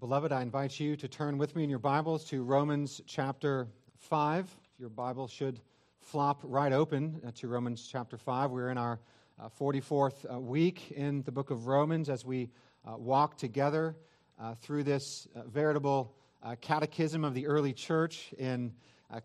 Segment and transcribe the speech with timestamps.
[0.00, 4.56] Beloved, I invite you to turn with me in your Bibles to Romans chapter 5.
[4.78, 5.60] Your Bible should
[6.00, 8.50] flop right open to Romans chapter 5.
[8.50, 8.98] We're in our
[9.38, 12.48] uh, 44th uh, week in the book of Romans as we
[12.88, 13.94] uh, walk together
[14.40, 18.72] uh, through this uh, veritable uh, catechism of the early church in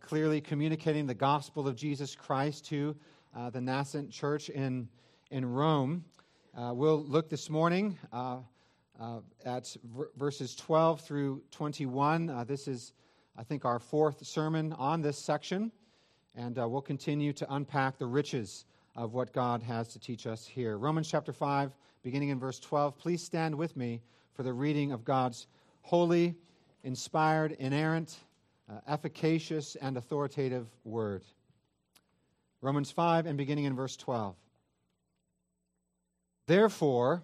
[0.02, 2.98] clearly communicating the gospel of Jesus Christ to
[3.54, 4.89] the nascent church in,
[5.32, 6.04] in Rome.
[6.54, 7.98] we'll look this morning
[9.00, 12.30] uh, at v- verses 12 through 21.
[12.30, 12.94] Uh, this is,
[13.38, 15.71] I think, our fourth sermon on this section,
[16.35, 20.45] and uh, we'll continue to unpack the riches of what God has to teach us
[20.45, 20.77] here.
[20.77, 22.98] Romans chapter 5, beginning in verse 12.
[22.98, 24.02] Please stand with me
[24.34, 25.48] for the reading of God's
[25.82, 26.35] holy,
[26.84, 28.18] inspired, inerrant,
[28.70, 31.23] uh, efficacious, and authoritative word.
[32.62, 34.35] Romans 5, and beginning in verse 12.
[36.48, 37.23] Therefore,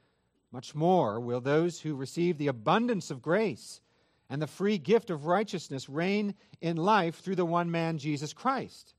[0.51, 3.81] much more will those who receive the abundance of grace
[4.29, 8.93] and the free gift of righteousness reign in life through the one man, Jesus Christ.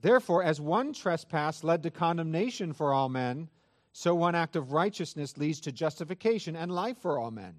[0.00, 3.48] Therefore, as one trespass led to condemnation for all men,
[3.92, 7.54] so one act of righteousness leads to justification and life for all men.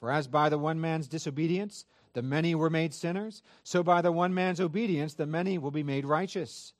[0.00, 4.12] For as by the one man's disobedience the many were made sinners, so by the
[4.12, 6.74] one man's obedience the many will be made righteous.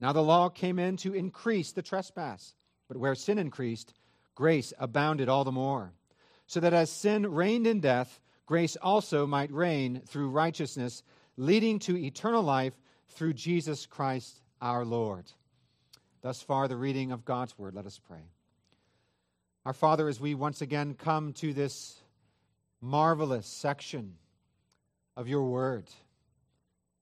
[0.00, 2.54] Now the law came in to increase the trespass,
[2.86, 3.92] but where sin increased,
[4.38, 5.92] grace abounded all the more.
[6.46, 11.02] So that as sin reigned in death, grace also might reign through righteousness,
[11.36, 12.74] leading to eternal life
[13.08, 15.24] through Jesus Christ our Lord.
[16.22, 17.74] Thus far, the reading of God's word.
[17.74, 18.22] Let us pray.
[19.66, 21.98] Our Father, as we once again come to this
[22.80, 24.14] marvelous section
[25.16, 25.88] of your word,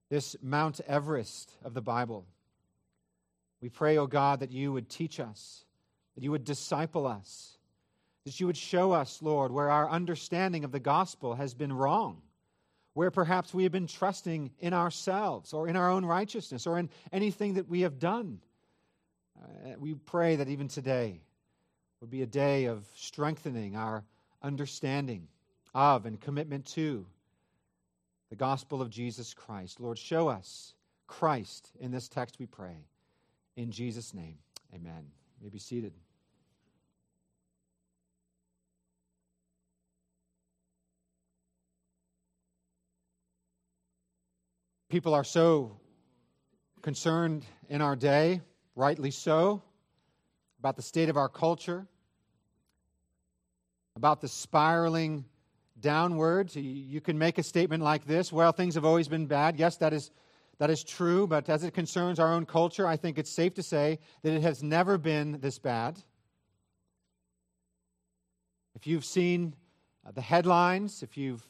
[0.09, 2.25] this Mount Everest of the Bible,
[3.61, 5.66] we pray, O oh God, that you would teach us
[6.17, 7.57] that you would disciple us,
[8.25, 12.23] that you would show us, Lord, where our understanding of the gospel has been wrong,
[12.95, 16.89] where perhaps we have been trusting in ourselves or in our own righteousness or in
[17.13, 18.41] anything that we have done.
[19.41, 21.21] Uh, we pray that even today
[22.01, 24.03] would be a day of strengthening our
[24.43, 25.29] understanding
[25.75, 27.05] of and commitment to
[28.31, 29.79] the gospel of Jesus Christ.
[29.79, 30.75] Lord, show us
[31.07, 32.87] Christ in this text, we pray.
[33.57, 34.39] In Jesus' name,
[34.75, 35.05] amen.
[35.39, 35.93] You may be seated.
[44.89, 45.81] People are so
[46.81, 48.41] concerned in our day,
[48.77, 49.61] rightly so,
[50.61, 51.89] about the state of our culture,
[53.97, 55.25] about the spiraling
[55.81, 56.55] downwards.
[56.55, 59.59] You can make a statement like this well, things have always been bad.
[59.59, 60.13] Yes, that is,
[60.59, 63.65] that is true, but as it concerns our own culture, I think it's safe to
[63.65, 65.99] say that it has never been this bad.
[68.77, 69.57] If you've seen
[70.07, 71.45] uh, the headlines, if you've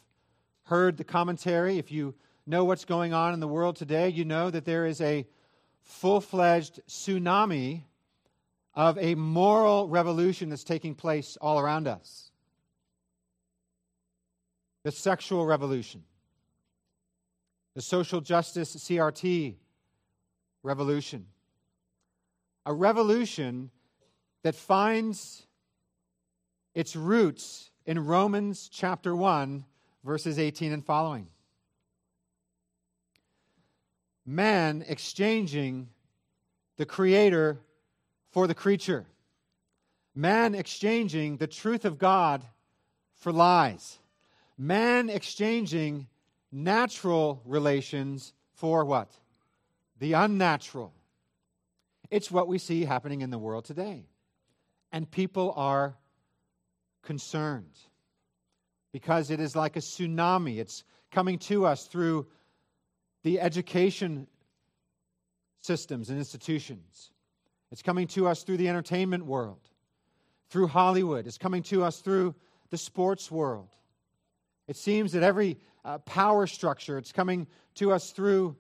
[0.62, 2.14] heard the commentary, if you
[2.47, 5.27] know what's going on in the world today, you know that there is a
[5.83, 7.83] full fledged tsunami
[8.75, 12.31] of a moral revolution that's taking place all around us.
[14.84, 16.05] The sexual revolution,
[17.75, 19.57] the social justice CRT
[20.63, 21.27] revolution,
[22.65, 23.71] a revolution
[24.42, 25.47] that finds
[26.75, 29.65] its roots in Romans chapter 1,
[30.04, 31.27] verses 18 and following
[34.27, 35.89] man exchanging
[36.77, 37.59] the creator
[38.31, 39.07] for the creature,
[40.15, 42.45] man exchanging the truth of God
[43.15, 43.99] for lies,
[44.59, 46.09] man exchanging
[46.51, 49.11] natural relations for what?
[50.01, 50.93] The unnatural.
[52.11, 54.07] It's what we see happening in the world today.
[54.93, 55.97] And people are
[57.03, 57.78] concerned
[58.93, 60.59] because it is like a tsunami.
[60.59, 62.27] It's coming to us through
[63.27, 64.28] the education
[65.61, 67.11] systems and institutions.
[67.73, 69.69] It's coming to us through the entertainment world,
[70.49, 71.27] through Hollywood.
[71.27, 72.37] It's coming to us through
[72.71, 73.71] the sports world.
[74.69, 78.55] It seems that every uh, power structure, it's coming to us through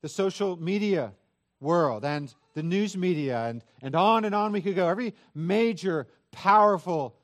[0.00, 1.12] the social media
[1.60, 4.88] world and the news media, and, and on and on we could go.
[4.88, 7.14] Every major, powerful,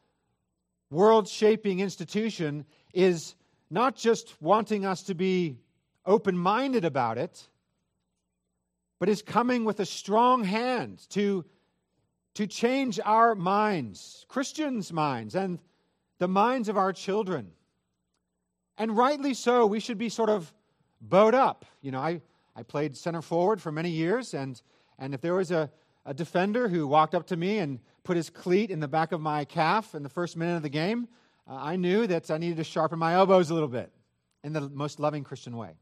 [0.91, 2.65] world shaping institution
[2.95, 3.35] is
[3.69, 5.59] not just wanting us to be
[6.09, 7.47] open minded about it,
[8.99, 11.45] but is coming with a strong hand to,
[12.35, 15.61] to change our minds, Christians' minds, and
[16.19, 17.53] the minds of our children.
[18.77, 20.53] And rightly so, we should be sort of
[21.01, 21.65] bowed up.
[21.83, 22.23] You know, I,
[22.57, 24.61] I played center forward for many years, and,
[24.99, 25.71] and if there was a,
[26.07, 29.21] a defender who walked up to me and put his cleat in the back of
[29.21, 31.07] my calf in the first minute of the game,
[31.49, 33.93] uh, I knew that I needed to sharpen my elbows a little bit
[34.43, 35.75] in the most loving Christian way.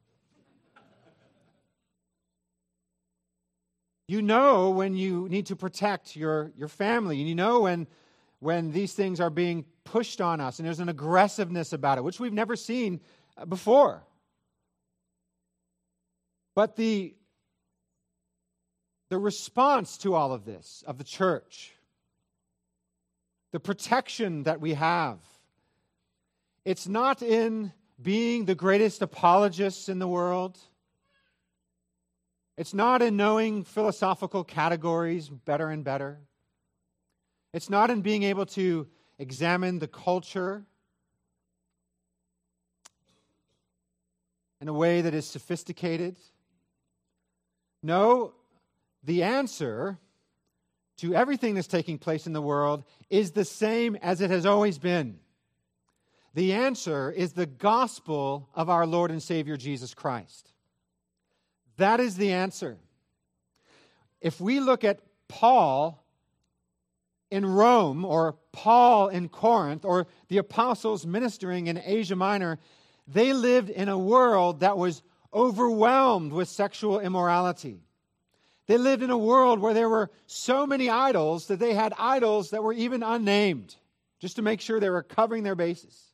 [4.08, 7.88] You know when you need to protect your, your family, and you know when,
[8.38, 12.20] when these things are being pushed on us, and there's an aggressiveness about it, which
[12.20, 13.00] we've never seen
[13.37, 14.05] uh, before.
[16.55, 17.14] But the,
[19.11, 21.73] the response to all of this of the church,
[23.52, 25.19] the protection that we have,
[26.64, 30.59] it's not in being the greatest apologists in the world.
[32.56, 36.20] It's not in knowing philosophical categories better and better.
[37.53, 38.87] It's not in being able to
[39.19, 40.64] examine the culture
[44.61, 46.17] in a way that is sophisticated.
[47.82, 48.32] No,
[49.05, 49.99] the answer
[50.99, 54.79] to everything that's taking place in the world is the same as it has always
[54.79, 55.19] been.
[56.35, 60.52] The answer is the gospel of our Lord and Savior Jesus Christ.
[61.76, 62.78] That is the answer.
[64.20, 66.02] If we look at Paul
[67.31, 72.58] in Rome, or Paul in Corinth, or the apostles ministering in Asia Minor,
[73.06, 75.02] they lived in a world that was
[75.34, 77.82] overwhelmed with sexual immorality.
[78.67, 82.50] They lived in a world where there were so many idols that they had idols
[82.50, 83.76] that were even unnamed,
[84.19, 86.12] just to make sure they were covering their bases.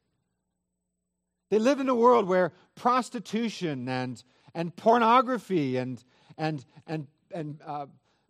[1.50, 4.22] They lived in a world where prostitution and
[4.54, 6.02] and pornography and,
[6.36, 7.86] and, and, and uh,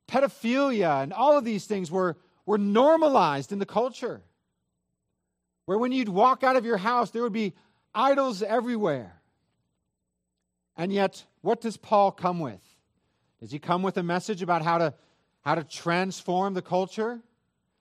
[0.08, 2.16] pedophilia and all of these things were,
[2.46, 4.22] were normalized in the culture.
[5.64, 7.54] Where when you'd walk out of your house, there would be
[7.94, 9.20] idols everywhere.
[10.76, 12.60] And yet, what does Paul come with?
[13.40, 14.94] Does he come with a message about how to,
[15.42, 17.20] how to transform the culture?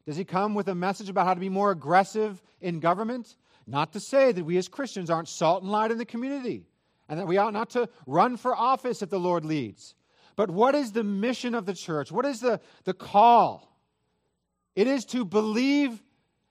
[0.06, 3.36] Does he come with a message about how to be more aggressive in government?
[3.68, 6.66] Not to say that we as Christians aren't salt and light in the community
[7.12, 9.96] and that we ought not to run for office if the Lord leads.
[10.38, 12.10] But what is the mission of the church?
[12.10, 13.78] What is the, the call?
[14.78, 16.02] It is to believe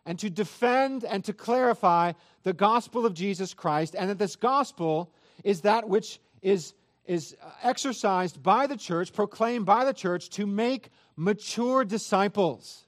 [0.05, 2.12] and to defend and to clarify
[2.43, 5.11] the gospel of Jesus Christ, and that this gospel
[5.45, 6.75] is that which is,
[7.07, 12.85] is exercised by the church, proclaimed by the church to make mature disciples.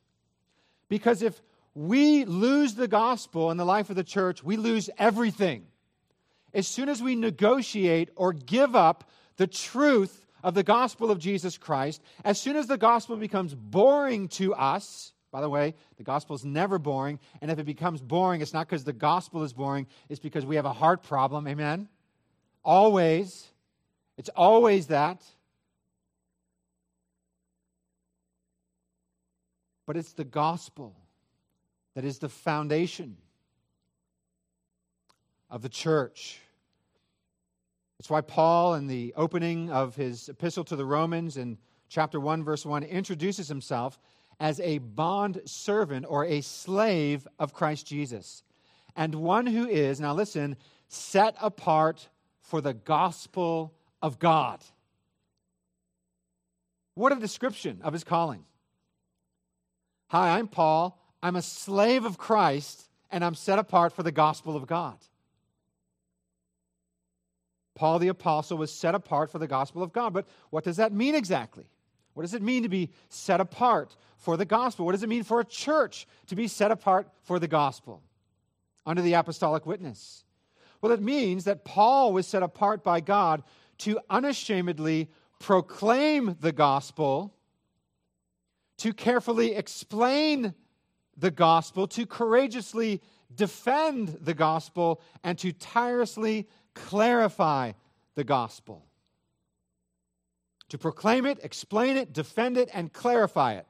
[0.90, 1.40] Because if
[1.74, 5.64] we lose the gospel in the life of the church, we lose everything
[6.54, 11.56] as soon as we negotiate or give up the truth of the gospel of Jesus
[11.56, 16.36] Christ, as soon as the gospel becomes boring to us, by the way, the gospel
[16.36, 19.86] is never boring, and if it becomes boring, it's not because the gospel is boring,
[20.08, 21.48] it's because we have a heart problem.
[21.48, 21.88] Amen?
[22.64, 23.48] Always.
[24.18, 25.22] It's always that.
[29.86, 30.94] But it's the gospel
[31.94, 33.16] that is the foundation
[35.50, 36.41] of the church.
[38.02, 41.56] It's why Paul, in the opening of his epistle to the Romans in
[41.88, 43.96] chapter 1, verse 1, introduces himself
[44.40, 48.42] as a bond servant or a slave of Christ Jesus,
[48.96, 50.56] and one who is, now listen,
[50.88, 52.08] set apart
[52.40, 54.60] for the gospel of God.
[56.96, 58.44] What a description of his calling.
[60.08, 61.00] Hi, I'm Paul.
[61.22, 62.82] I'm a slave of Christ,
[63.12, 64.98] and I'm set apart for the gospel of God.
[67.74, 70.12] Paul the Apostle was set apart for the gospel of God.
[70.12, 71.66] But what does that mean exactly?
[72.14, 74.84] What does it mean to be set apart for the gospel?
[74.84, 78.02] What does it mean for a church to be set apart for the gospel
[78.84, 80.24] under the apostolic witness?
[80.80, 83.42] Well, it means that Paul was set apart by God
[83.78, 87.34] to unashamedly proclaim the gospel,
[88.78, 90.54] to carefully explain
[91.16, 93.00] the gospel, to courageously
[93.34, 97.72] defend the gospel, and to tirelessly clarify
[98.14, 98.84] the gospel.
[100.72, 103.66] to proclaim it, explain it, defend it, and clarify it.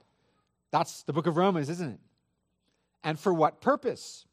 [0.71, 2.01] That's the book of Romans, isn't it?
[3.03, 4.25] And for what purpose?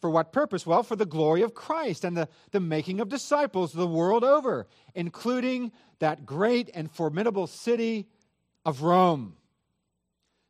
[0.00, 0.66] For what purpose?
[0.66, 4.66] Well, for the glory of Christ and the, the making of disciples the world over,
[4.94, 8.06] including that great and formidable city
[8.64, 9.36] of Rome,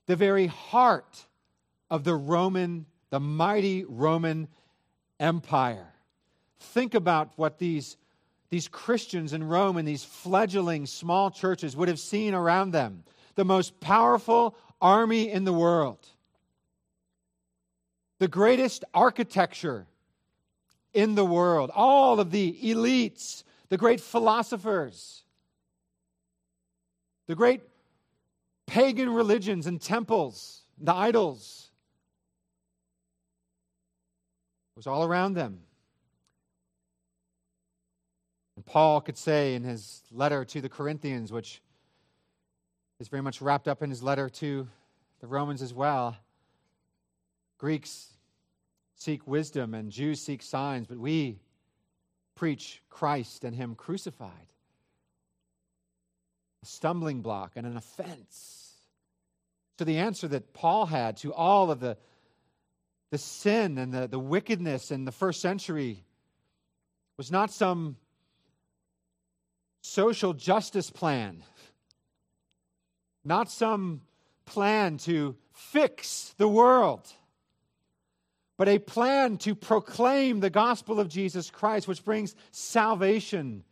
[0.07, 1.27] the very heart
[1.91, 4.47] of the Roman, the mighty Roman
[5.19, 5.94] Empire.
[6.61, 7.97] Think about what these,
[8.51, 13.45] these Christians in Rome and these fledgling small churches would have seen around them the
[13.45, 16.07] most powerful army in the world,
[18.19, 19.87] the greatest architecture
[20.93, 25.25] in the world, all of the elites, the great philosophers,
[27.27, 27.63] the great
[28.67, 31.71] pagan religions and temples, the idols.
[34.77, 35.61] Was all around them.
[38.67, 41.61] Paul could say in his letter to the Corinthians, which
[42.99, 44.69] is very much wrapped up in his letter to
[45.21, 46.17] the Romans as well
[47.59, 48.09] Greeks
[48.95, 51.39] seek wisdom and Jews seek signs, but we
[52.35, 54.53] preach Christ and Him crucified.
[56.63, 58.73] A stumbling block and an offense.
[59.79, 61.97] So, the answer that Paul had to all of the,
[63.11, 66.05] the sin and the, the wickedness in the first century
[67.17, 67.97] was not some
[69.85, 71.45] social justice plan,
[73.23, 74.01] not some
[74.47, 77.07] plan to fix the world,
[78.57, 83.63] but a plan to proclaim the gospel of Jesus Christ, which brings salvation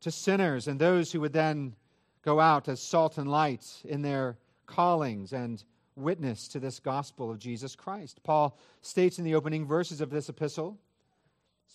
[0.00, 1.74] to sinners and those who would then
[2.22, 5.62] go out as salt and light in their callings and
[5.96, 8.22] witness to this gospel of Jesus Christ.
[8.22, 10.78] Paul states in the opening verses of this epistle,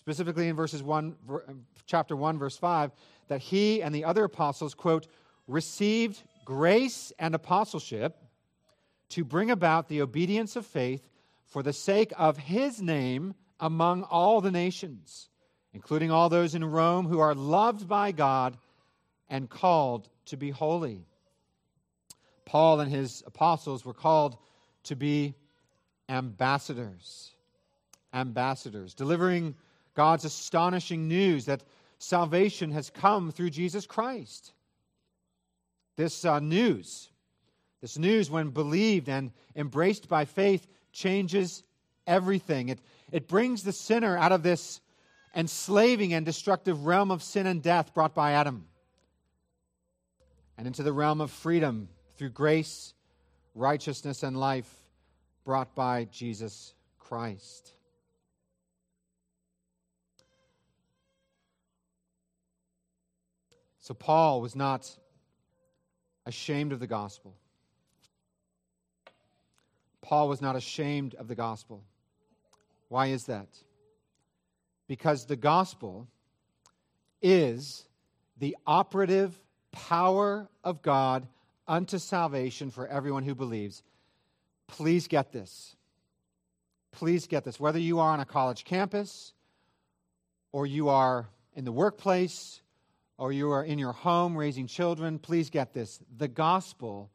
[0.04, 1.16] specifically in verses 1
[1.48, 2.90] um, chapter 1 verse 5
[3.28, 5.06] that he and the other apostles, quote,
[5.48, 8.18] received grace and apostleship
[9.08, 11.08] to bring about the obedience of faith
[11.46, 15.30] for the sake of his name among all the nations,
[15.72, 18.58] including all those in Rome who are loved by God
[19.30, 21.06] and called to be holy.
[22.44, 24.36] Paul and his apostles were called
[24.82, 25.34] to be
[26.10, 27.30] ambassadors.
[28.12, 29.54] Ambassadors, delivering
[29.94, 31.62] God's astonishing news that
[31.98, 34.52] salvation has come through Jesus Christ.
[35.96, 37.10] This uh, news,
[37.80, 41.62] this news, when believed and embraced by faith, changes
[42.06, 42.68] everything.
[42.68, 42.80] It,
[43.12, 44.80] it brings the sinner out of this
[45.36, 48.66] enslaving and destructive realm of sin and death brought by Adam
[50.56, 52.94] and into the realm of freedom through grace,
[53.54, 54.72] righteousness, and life
[55.44, 57.72] brought by Jesus Christ.
[63.84, 64.90] So Paul was not
[66.24, 67.34] ashamed of the gospel.
[70.00, 71.84] Paul was not ashamed of the gospel.
[72.88, 73.48] Why is that?
[74.88, 76.08] Because the gospel
[77.20, 77.84] is
[78.38, 79.38] the operative
[79.70, 81.26] power of God
[81.68, 83.82] unto salvation for everyone who believes.
[84.66, 85.76] Please get this.
[86.90, 87.60] Please get this.
[87.60, 89.34] Whether you are on a college campus
[90.52, 92.62] or you are in the workplace
[93.16, 96.00] or you are in your home raising children, please get this.
[96.16, 97.10] The gospel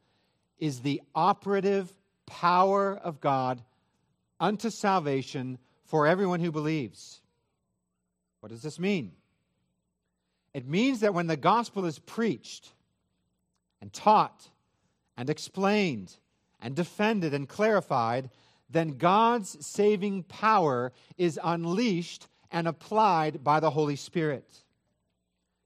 [0.58, 1.92] is the operative
[2.26, 3.62] power of God
[4.38, 7.20] unto salvation for everyone who believes.
[8.40, 9.12] What does this mean?
[10.54, 12.72] It means that when the gospel is preached
[13.80, 14.48] and taught
[15.16, 16.16] and explained
[16.60, 18.30] and defended and clarified,
[18.68, 24.64] then God's saving power is unleashed and applied by the Holy Spirit.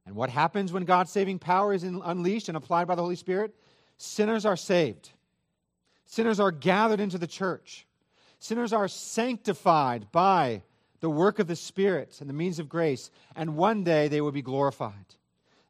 [0.07, 3.55] And what happens when God's saving power is unleashed and applied by the Holy Spirit?
[3.97, 5.11] Sinners are saved.
[6.07, 7.87] Sinners are gathered into the church.
[8.39, 10.63] Sinners are sanctified by
[11.01, 14.33] the work of the Spirit and the means of grace, and one day they will
[14.33, 14.93] be glorified.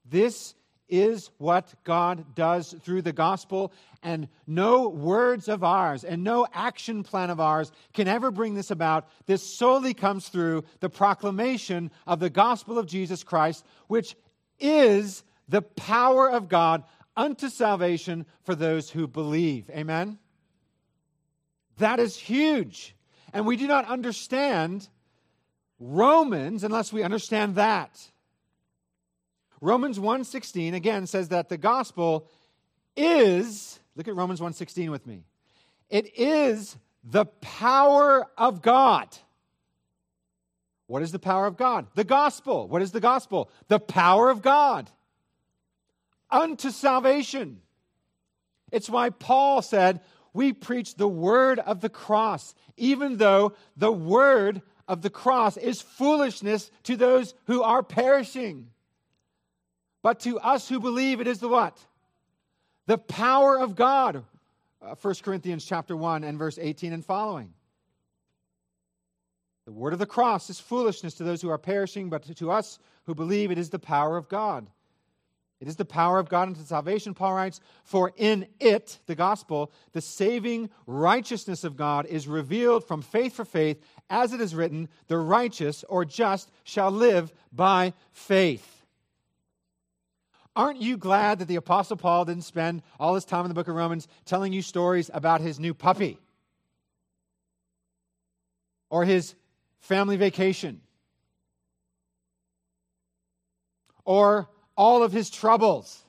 [0.05, 0.55] This
[0.89, 3.73] is what God does through the gospel,
[4.03, 8.71] and no words of ours and no action plan of ours can ever bring this
[8.71, 9.09] about.
[9.27, 14.15] This solely comes through the proclamation of the gospel of Jesus Christ, which
[14.59, 16.85] is the power of God
[17.17, 19.71] unto salvation for those who believe.
[19.71, 20.19] Amen?
[21.79, 22.95] That is huge.
[23.33, 24.89] And we do not understand
[25.79, 28.11] Romans unless we understand that.
[29.61, 32.29] Romans 1:16 again says that the gospel
[32.97, 35.25] is look at Romans 1:16 with me.
[35.91, 39.17] It is the power of God
[40.95, 41.89] what is the power of God?
[41.97, 42.69] The gospel.
[42.69, 43.51] What is the gospel?
[43.67, 44.89] The power of God
[46.31, 47.63] unto salvation.
[48.71, 54.63] It's why Paul said, We preach the word of the cross, even though the word
[54.87, 58.69] of the cross is foolishness to those who are perishing.
[60.01, 61.77] But to us who believe, it is the what?
[62.87, 64.23] The power of God.
[64.81, 67.53] Uh, 1 Corinthians chapter 1 and verse 18 and following.
[69.67, 72.79] The word of the cross is foolishness to those who are perishing, but to us
[73.05, 74.67] who believe, it is the power of God.
[75.61, 79.73] It is the power of God unto salvation, Paul writes, for in it, the gospel,
[79.93, 83.81] the saving righteousness of God is revealed from faith for faith,
[84.11, 88.85] as it is written, the righteous or just shall live by faith.
[90.57, 93.69] Aren't you glad that the Apostle Paul didn't spend all his time in the book
[93.69, 96.19] of Romans telling you stories about his new puppy
[98.91, 99.35] or his
[99.85, 100.81] family vacation
[104.07, 106.03] or all of his troubles.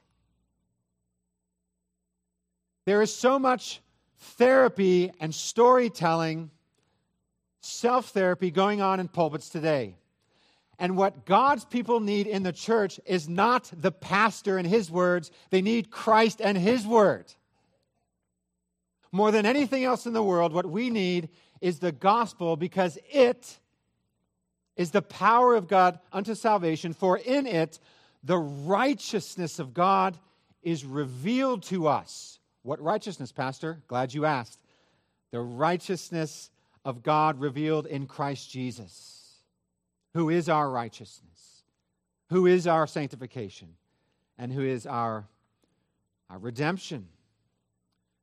[2.86, 3.82] There is so much
[4.18, 6.52] therapy and storytelling,
[7.60, 9.98] self therapy going on in pulpits today.
[10.80, 15.32] And what God's people need in the church is not the pastor and his words,
[15.50, 17.26] they need Christ and his word.
[19.12, 21.30] More than anything else in the world, what we need
[21.60, 23.60] is the gospel because it
[24.76, 27.80] is the power of God unto salvation, for in it
[28.24, 30.18] the righteousness of God
[30.64, 32.40] is revealed to us.
[32.64, 33.82] What righteousness, Pastor?
[33.88, 34.60] Glad you asked.
[35.32, 36.50] The righteousness
[36.84, 39.42] of God revealed in Christ Jesus,
[40.14, 41.64] who is our righteousness,
[42.30, 43.70] who is our sanctification,
[44.38, 45.28] and who is our,
[46.30, 47.08] our redemption.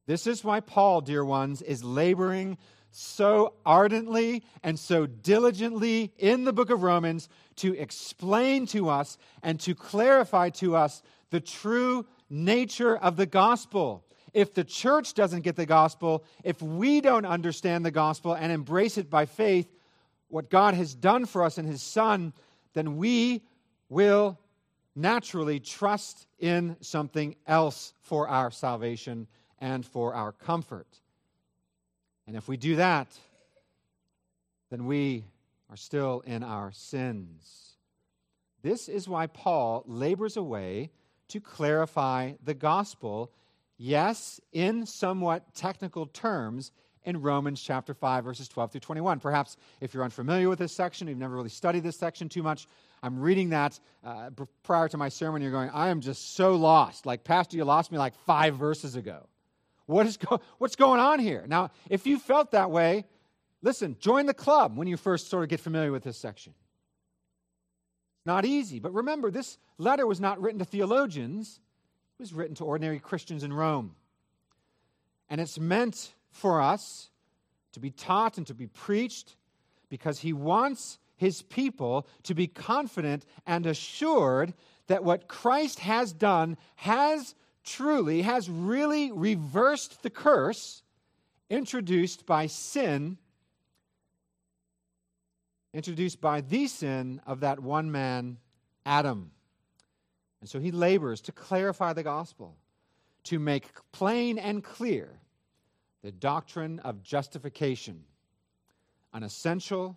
[0.06, 2.58] This is why Paul, dear ones, is laboring
[2.92, 9.58] so ardently and so diligently in the book of Romans to explain to us and
[9.60, 14.04] to clarify to us the true nature of the gospel.
[14.32, 18.96] If the church doesn't get the gospel, if we don't understand the gospel and embrace
[18.98, 19.68] it by faith,
[20.28, 22.32] what God has done for us in His Son,
[22.72, 23.42] then we
[23.88, 24.38] will
[24.94, 29.26] naturally trust in something else for our salvation
[29.58, 31.01] and for our comfort.
[32.26, 33.08] And if we do that,
[34.70, 35.24] then we
[35.70, 37.76] are still in our sins.
[38.62, 40.90] This is why Paul labors away
[41.28, 43.32] to clarify the gospel,
[43.76, 46.70] yes, in somewhat technical terms,
[47.04, 49.18] in Romans chapter 5, verses 12 through 21.
[49.18, 52.66] Perhaps if you're unfamiliar with this section, you've never really studied this section too much,
[53.02, 54.30] I'm reading that uh,
[54.62, 55.42] prior to my sermon.
[55.42, 57.04] You're going, I am just so lost.
[57.04, 59.26] Like, Pastor, you lost me like five verses ago.
[59.92, 61.44] What is go- what's going on here?
[61.46, 63.04] Now, if you felt that way,
[63.62, 66.54] listen, join the club when you first sort of get familiar with this section.
[68.24, 71.60] Not easy, but remember, this letter was not written to theologians,
[72.18, 73.96] it was written to ordinary Christians in Rome.
[75.28, 77.10] And it's meant for us
[77.72, 79.36] to be taught and to be preached
[79.88, 84.54] because he wants his people to be confident and assured
[84.86, 90.82] that what Christ has done has truly has really reversed the curse
[91.50, 93.18] introduced by sin,
[95.74, 98.38] introduced by the sin of that one man,
[98.86, 99.30] Adam.
[100.40, 102.56] And so he labors to clarify the gospel,
[103.24, 105.20] to make plain and clear
[106.02, 108.02] the doctrine of justification,
[109.12, 109.96] an essential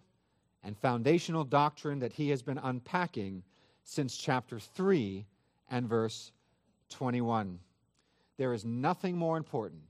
[0.63, 3.43] and foundational doctrine that he has been unpacking
[3.83, 5.25] since chapter 3
[5.69, 6.31] and verse
[6.95, 7.59] 21.
[8.37, 9.83] There is nothing more important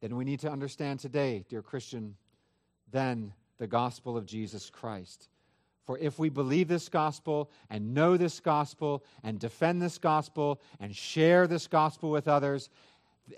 [0.00, 2.16] than we need to understand today, dear Christian,
[2.90, 5.28] than the gospel of Jesus Christ.
[5.86, 10.94] For if we believe this gospel and know this gospel and defend this gospel and
[10.94, 12.70] share this gospel with others,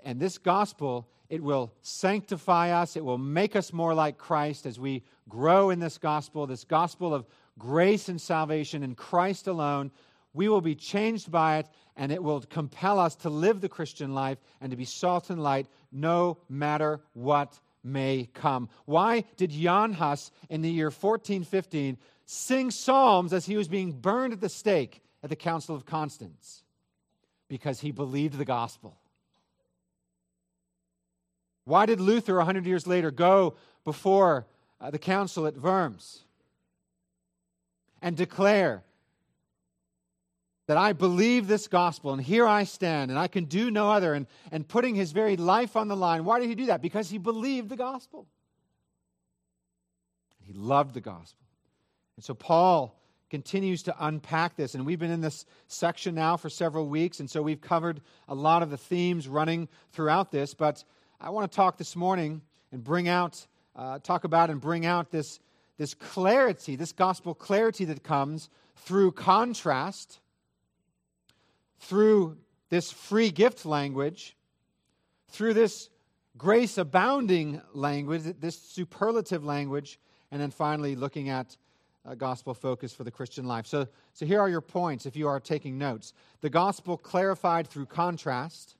[0.03, 4.79] and this gospel, it will sanctify us, it will make us more like Christ as
[4.79, 7.27] we grow in this gospel, this gospel of
[7.59, 9.91] grace and salvation in Christ alone
[10.33, 14.13] we will be changed by it, and it will compel us to live the Christian
[14.13, 18.69] life and to be salt and light no matter what may come.
[18.85, 24.33] Why did Jan Hus in the year 1415 sing psalms as he was being burned
[24.33, 26.63] at the stake at the Council of Constance?
[27.49, 28.97] Because he believed the gospel.
[31.65, 34.47] Why did Luther, 100 years later, go before
[34.79, 36.23] uh, the council at Worms
[38.01, 38.83] and declare
[40.71, 44.13] that I believe this gospel and here I stand and I can do no other,
[44.13, 46.23] and, and putting his very life on the line.
[46.23, 46.81] Why did he do that?
[46.81, 48.25] Because he believed the gospel.
[50.39, 51.43] He loved the gospel.
[52.15, 52.97] And so Paul
[53.29, 54.73] continues to unpack this.
[54.73, 58.33] And we've been in this section now for several weeks, and so we've covered a
[58.33, 60.53] lot of the themes running throughout this.
[60.53, 60.85] But
[61.19, 65.11] I want to talk this morning and bring out, uh, talk about and bring out
[65.11, 65.41] this,
[65.77, 70.21] this clarity, this gospel clarity that comes through contrast,
[71.81, 72.37] through
[72.69, 74.35] this free gift language,
[75.29, 75.89] through this
[76.37, 79.99] grace abounding language, this superlative language,
[80.31, 81.57] and then finally looking at
[82.05, 83.67] a gospel focus for the Christian life.
[83.67, 86.13] So, so here are your points if you are taking notes.
[86.41, 88.75] The gospel clarified through contrast,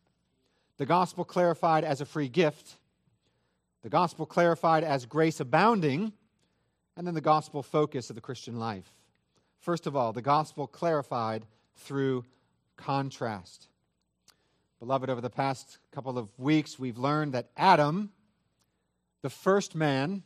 [0.78, 2.78] the gospel clarified as a free gift,
[3.84, 6.14] the gospel clarified as grace abounding,
[6.96, 8.94] and then the gospel focus of the Christian life.
[9.60, 12.26] First of all, the gospel clarified through
[12.82, 13.68] contrast.
[14.80, 18.12] Beloved, over the past couple of weeks, we've learned that Adam,
[19.22, 20.24] the first man,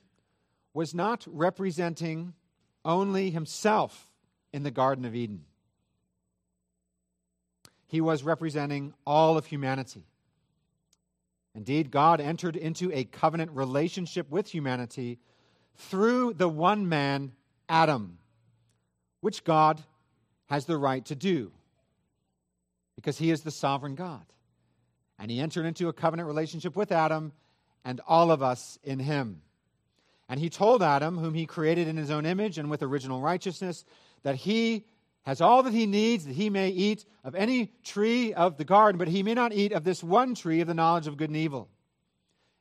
[0.73, 2.33] was not representing
[2.85, 4.09] only himself
[4.53, 5.43] in the Garden of Eden.
[7.87, 10.05] He was representing all of humanity.
[11.53, 15.19] Indeed, God entered into a covenant relationship with humanity
[15.75, 17.33] through the one man,
[17.67, 18.17] Adam,
[19.19, 19.81] which God
[20.47, 21.51] has the right to do
[22.95, 24.25] because he is the sovereign God.
[25.17, 27.31] And he entered into a covenant relationship with Adam
[27.83, 29.41] and all of us in him.
[30.27, 33.85] And he told Adam, whom he created in his own image and with original righteousness,
[34.23, 34.85] that he
[35.23, 38.97] has all that he needs, that he may eat of any tree of the garden,
[38.97, 41.37] but he may not eat of this one tree of the knowledge of good and
[41.37, 41.69] evil.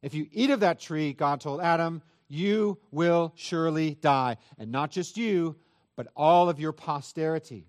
[0.02, 4.36] If you eat of that tree, God told Adam, you will surely die.
[4.58, 5.56] And not just you,
[5.96, 7.66] but all of your posterity.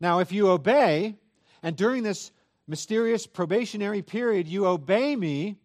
[0.00, 1.16] Now, if you obey,
[1.62, 2.30] and during this
[2.66, 5.56] mysterious probationary period, you obey me,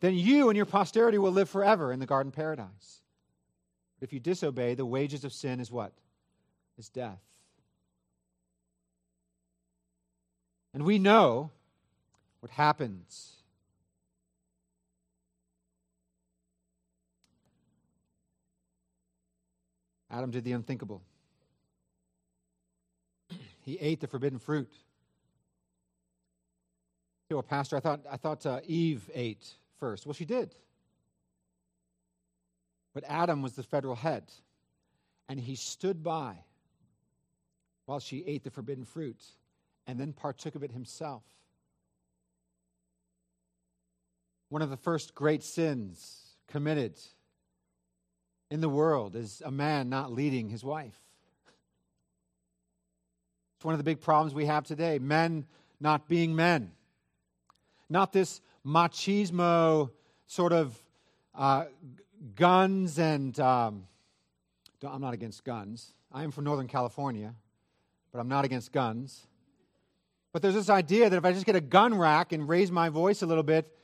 [0.00, 3.00] then you and your posterity will live forever in the garden paradise.
[3.98, 5.92] But if you disobey, the wages of sin is what?
[6.78, 7.22] Is death.
[10.72, 11.50] And we know
[12.40, 13.30] what happens.
[20.10, 21.02] Adam did the unthinkable.
[23.64, 24.70] He ate the forbidden fruit.
[27.26, 29.46] Okay, well, Pastor, I thought, I thought uh, Eve ate
[29.80, 30.04] first.
[30.04, 30.54] Well, she did.
[32.92, 34.24] But Adam was the federal head,
[35.28, 36.36] and he stood by
[37.86, 39.22] while she ate the forbidden fruit
[39.86, 41.22] and then partook of it himself.
[44.50, 46.98] One of the first great sins committed
[48.50, 51.03] in the world is a man not leading his wife.
[53.64, 55.46] It's one of the big problems we have today men
[55.80, 56.72] not being men
[57.88, 59.88] not this machismo
[60.26, 60.78] sort of
[61.34, 61.64] uh,
[62.36, 63.40] guns and.
[63.40, 63.86] Um,
[64.86, 65.94] I'm not against guns.
[66.12, 67.34] I am from Northern California,
[68.12, 69.26] but I'm not against guns.
[70.34, 72.90] But there's this idea that if I just get a gun rack and raise my
[72.90, 73.74] voice a little bit,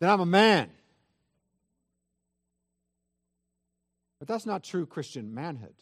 [0.00, 0.68] then I'm a man.
[4.18, 5.72] But that's not true Christian manhood.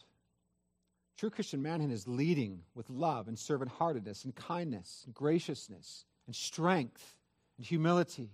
[1.19, 6.33] True Christian manhood is leading with love and servant heartedness and kindness and graciousness and
[6.33, 7.17] strength
[7.57, 8.29] and humility,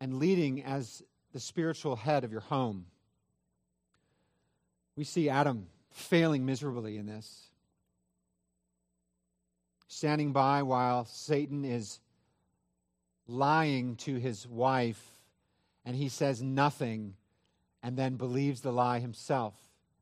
[0.00, 1.02] and leading as
[1.34, 2.86] the spiritual head of your home.
[4.96, 7.50] We see Adam failing miserably in this,
[9.86, 12.00] standing by while Satan is
[13.26, 15.04] lying to his wife,
[15.84, 17.16] and he says nothing
[17.82, 19.54] and then believes the lie himself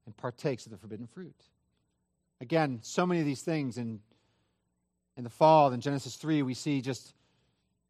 [0.07, 1.45] and partakes of the forbidden fruit.
[2.40, 4.01] Again, so many of these things in
[5.21, 7.12] in the fall in Genesis 3, we see just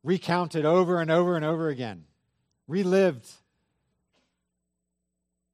[0.03, 2.05] recounted over and over and over again,
[2.67, 3.29] relived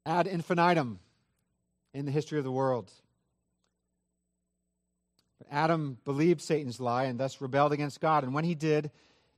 [0.07, 0.99] ad infinitum
[1.93, 2.91] in the history of the world.
[5.37, 8.25] But Adam believed Satan's lie and thus rebelled against God.
[8.25, 8.91] And when he did,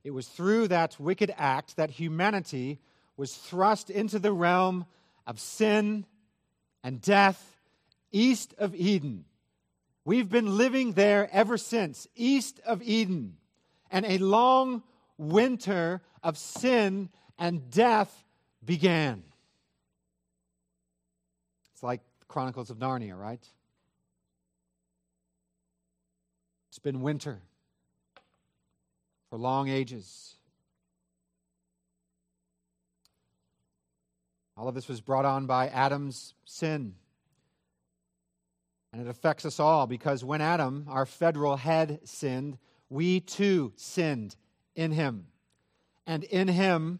[0.05, 2.79] it was through that wicked act that humanity
[3.19, 4.85] was thrust into the realm
[5.27, 6.05] of sin
[6.85, 7.57] and death
[8.13, 9.25] east of Eden.
[10.05, 13.35] We've been living there ever since, east of Eden.
[13.91, 14.83] And a long
[15.17, 18.23] winter of sin and death
[18.63, 19.23] began.
[21.73, 23.45] It's like Chronicles of Narnia, right?
[26.69, 27.41] It's been winter
[29.29, 30.37] for long ages.
[34.59, 36.95] All of this was brought on by Adam's sin.
[38.91, 42.57] And it affects us all because when Adam, our federal head, sinned,
[42.89, 44.35] we too sinned
[44.75, 45.27] in him.
[46.05, 46.99] And in him,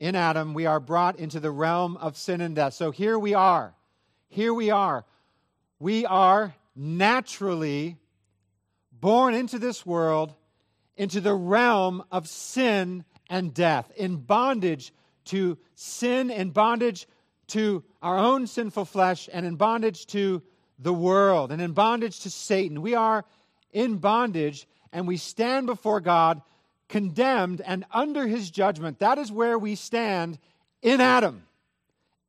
[0.00, 2.74] in Adam, we are brought into the realm of sin and death.
[2.74, 3.74] So here we are.
[4.28, 5.06] Here we are.
[5.78, 7.96] We are naturally
[8.92, 10.34] born into this world,
[10.98, 14.92] into the realm of sin and death, in bondage
[15.26, 17.06] to sin, in bondage
[17.48, 20.42] to our own sinful flesh, and in bondage to
[20.78, 22.82] the world, and in bondage to Satan.
[22.82, 23.24] We are
[23.72, 26.42] in bondage, and we stand before God
[26.88, 28.98] condemned and under his judgment.
[28.98, 30.38] That is where we stand
[30.82, 31.44] in Adam,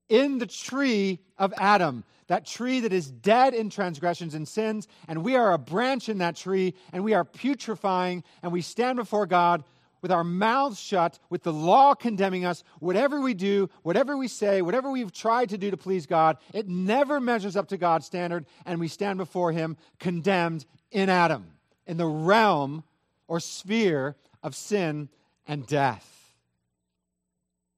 [0.08, 4.88] in the tree of Adam, that tree that is dead in transgressions and sins.
[5.08, 8.98] And we are a branch in that tree, and we are putrefying, and we stand
[8.98, 9.64] before God
[10.04, 12.64] with our mouths shut, with the law condemning us.
[12.80, 16.68] Whatever we do, whatever we say, whatever we've tried to do to please God, it
[16.68, 21.54] never measures up to God's standard, and we stand before him condemned in Adam,
[21.88, 22.84] in the realm
[23.28, 25.08] or sphere of sin
[25.48, 26.36] and death.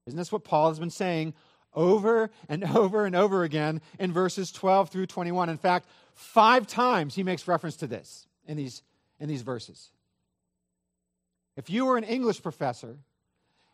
[0.08, 1.36] Isn't this what Paul has been saying
[1.76, 5.50] over and over and over again in verses 12 through 21?
[5.50, 8.82] In fact, five times he makes reference to this in these,
[9.20, 9.92] in these verses.
[11.58, 12.98] If you were an English professor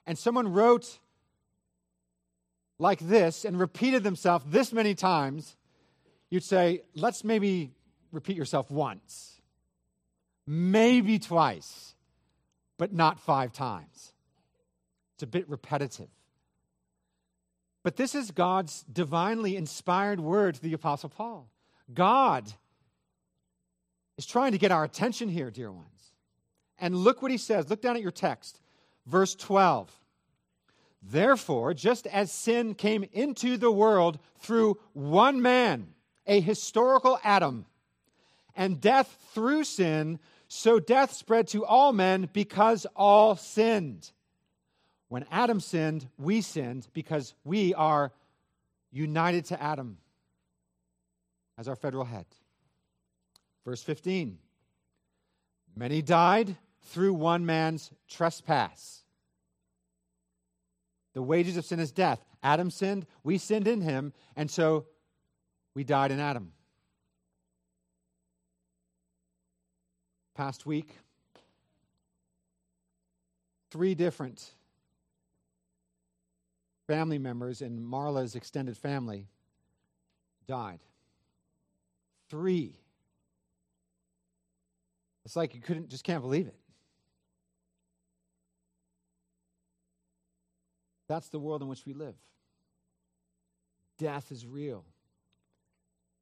[0.05, 0.99] and someone wrote
[2.77, 5.55] like this and repeated themselves this many times,
[6.29, 7.71] you'd say, let's maybe
[8.11, 9.41] repeat yourself once,
[10.45, 11.95] maybe twice
[12.81, 14.11] but not five times.
[15.13, 16.09] It's a bit repetitive.
[17.83, 21.47] But this is God's divinely inspired word to the Apostle Paul.
[21.93, 22.51] God
[24.17, 25.90] is trying to get our attention here, dear ones.
[26.81, 27.69] And look what he says.
[27.69, 28.59] Look down at your text,
[29.05, 29.89] verse 12.
[31.03, 35.93] Therefore, just as sin came into the world through one man,
[36.27, 37.65] a historical Adam,
[38.55, 44.11] and death through sin, so death spread to all men because all sinned.
[45.07, 48.11] When Adam sinned, we sinned because we are
[48.91, 49.97] united to Adam
[51.57, 52.25] as our federal head.
[53.65, 54.37] Verse 15
[55.75, 59.03] Many died through one man's trespass.
[61.13, 62.23] The wages of sin is death.
[62.43, 64.85] Adam sinned, we sinned in him, and so
[65.75, 66.53] we died in Adam.
[70.41, 70.97] past week.
[73.69, 74.53] Three different
[76.87, 79.27] family members in Marla's extended family
[80.47, 80.79] died.
[82.29, 82.75] Three.
[85.23, 86.55] It's like you couldn't just can't believe it.
[91.11, 92.15] That's the world in which we live.
[93.97, 94.85] Death is real.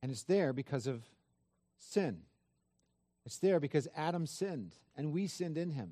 [0.01, 1.03] And it's there because of
[1.77, 2.21] sin.
[3.23, 5.91] It's there because Adam sinned and we sinned in him.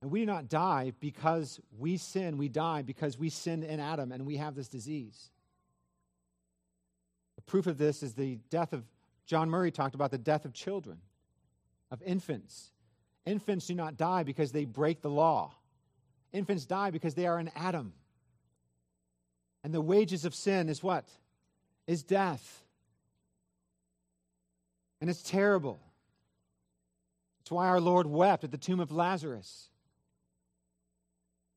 [0.00, 2.38] And we do not die because we sin.
[2.38, 5.30] We die because we sinned in Adam and we have this disease.
[7.34, 8.84] The proof of this is the death of,
[9.26, 10.98] John Murray talked about the death of children,
[11.90, 12.70] of infants.
[13.24, 15.52] Infants do not die because they break the law,
[16.36, 17.92] infants die because they are in Adam.
[19.64, 21.08] And the wages of sin is what?
[21.86, 22.62] Is death.
[25.00, 25.80] And it's terrible.
[27.40, 29.68] It's why our Lord wept at the tomb of Lazarus.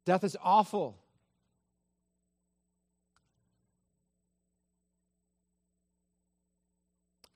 [0.05, 0.97] Death is awful.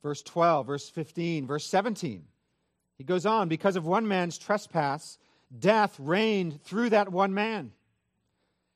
[0.01, 2.25] Verse 12, verse 15, verse 17.
[2.97, 5.17] He goes on, because of one man's trespass,
[5.57, 7.71] death reigned through that one man.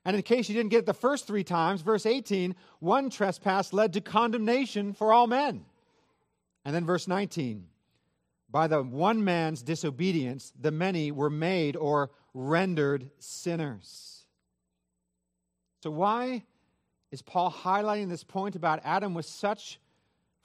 [0.06, 3.74] And in case you didn't get it the first three times, verse 18, one trespass
[3.74, 5.66] led to condemnation for all men.
[6.64, 7.68] And then verse 19
[8.50, 14.24] by the one man's disobedience, the many were made or rendered sinners.
[15.84, 16.44] So, why
[17.12, 19.80] is Paul highlighting this point about Adam with such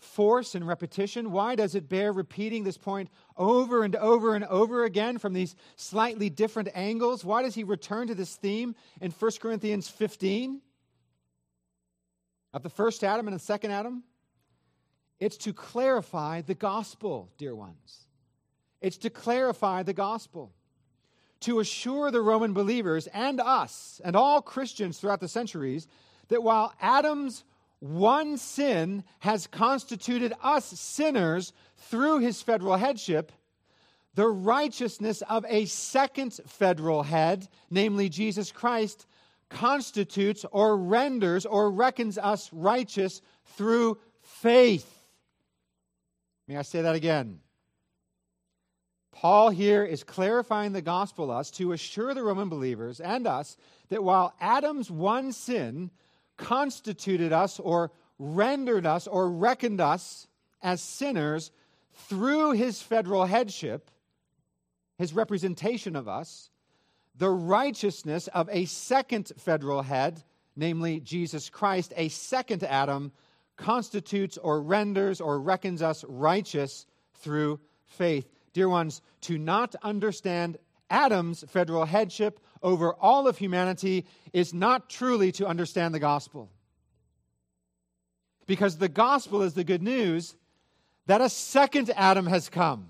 [0.03, 1.31] force and repetition?
[1.31, 5.55] Why does it bear repeating this point over and over and over again from these
[5.77, 7.25] slightly different angles?
[7.25, 10.61] Why does he return to this theme in 1 Corinthians 15
[12.53, 14.03] of the first Adam and the second Adam?
[15.21, 18.07] It's to clarify the gospel, dear ones.
[18.81, 20.53] It's to clarify the gospel.
[21.43, 25.87] To assure the Roman believers and us and all Christians throughout the centuries
[26.29, 27.45] that while Adam's
[27.83, 33.33] one sin has constituted us sinners through his federal headship,
[34.14, 39.07] the righteousness of a second federal head, namely Jesus Christ,
[39.49, 43.21] constitutes or renders or reckons us righteous
[43.57, 45.05] through faith.
[46.47, 47.40] May I say that again?
[49.11, 53.57] Paul here is clarifying the gospel us to assure the Roman believers and us
[53.88, 55.90] that while Adam's one sin
[56.42, 60.26] constituted us or rendered us or reckoned us
[60.61, 61.50] as sinners
[61.94, 63.90] through his federal headship,
[64.98, 66.50] his representation of us,
[67.16, 70.22] the righteousness of a second federal head,
[70.57, 73.12] namely Jesus Christ, a second Adam,
[73.57, 78.28] constitutes or renders or reckons us righteous through faith.
[78.52, 80.59] Dear ones, to not understand
[80.90, 86.51] Adam's federal headship over all of humanity is not truly to understand the gospel.
[88.46, 90.37] Because the gospel is the good news
[91.07, 92.88] that a second Adam has come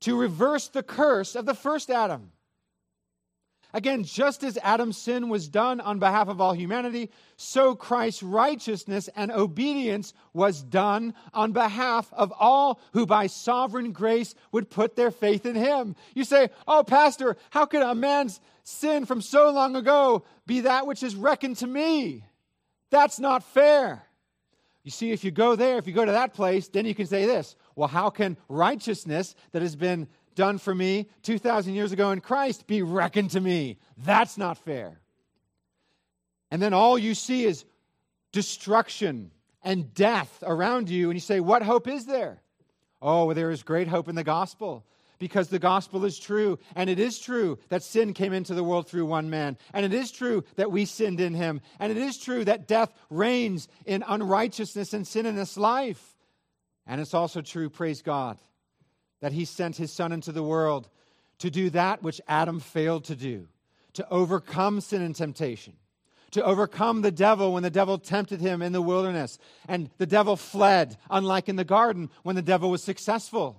[0.00, 2.30] to reverse the curse of the first Adam.
[3.74, 9.08] Again, just as Adam's sin was done on behalf of all humanity, so Christ's righteousness
[9.16, 15.10] and obedience was done on behalf of all who by sovereign grace would put their
[15.10, 15.96] faith in him.
[16.14, 20.86] You say, Oh, Pastor, how could a man's sin from so long ago be that
[20.86, 22.24] which is reckoned to me?
[22.90, 24.06] That's not fair.
[24.84, 27.06] You see, if you go there, if you go to that place, then you can
[27.06, 32.10] say this Well, how can righteousness that has been done for me 2,000 years ago
[32.10, 33.78] in Christ be reckoned to me.
[33.98, 35.00] That's not fair.
[36.50, 37.64] And then all you see is
[38.32, 39.30] destruction
[39.62, 42.42] and death around you, and you say, What hope is there?
[43.00, 44.84] Oh, there is great hope in the gospel
[45.18, 46.58] because the gospel is true.
[46.74, 49.56] And it is true that sin came into the world through one man.
[49.72, 51.60] And it is true that we sinned in him.
[51.78, 56.14] And it is true that death reigns in unrighteousness and sin in this life.
[56.86, 58.38] And it's also true, praise God,
[59.24, 60.86] that he sent his son into the world
[61.38, 63.48] to do that which Adam failed to do,
[63.94, 65.72] to overcome sin and temptation,
[66.32, 69.38] to overcome the devil when the devil tempted him in the wilderness.
[69.66, 73.58] And the devil fled, unlike in the garden when the devil was successful.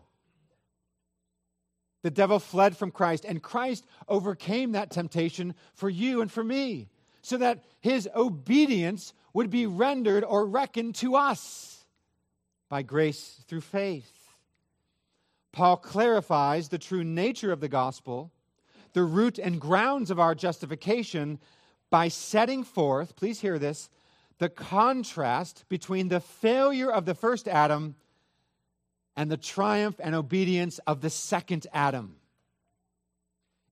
[2.03, 6.89] The devil fled from Christ, and Christ overcame that temptation for you and for me,
[7.23, 11.83] so that his obedience would be rendered or reckoned to us
[12.69, 14.14] by grace through faith.
[15.55, 18.29] Paul clarifies the true nature of the gospel,
[18.91, 21.39] the root and grounds of our justification,
[21.89, 23.89] by setting forth, please hear this,
[24.37, 27.95] the contrast between the failure of the first Adam
[29.15, 32.17] and the triumph and obedience of the second Adam.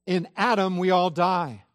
[0.06, 1.66] In Adam, we all die,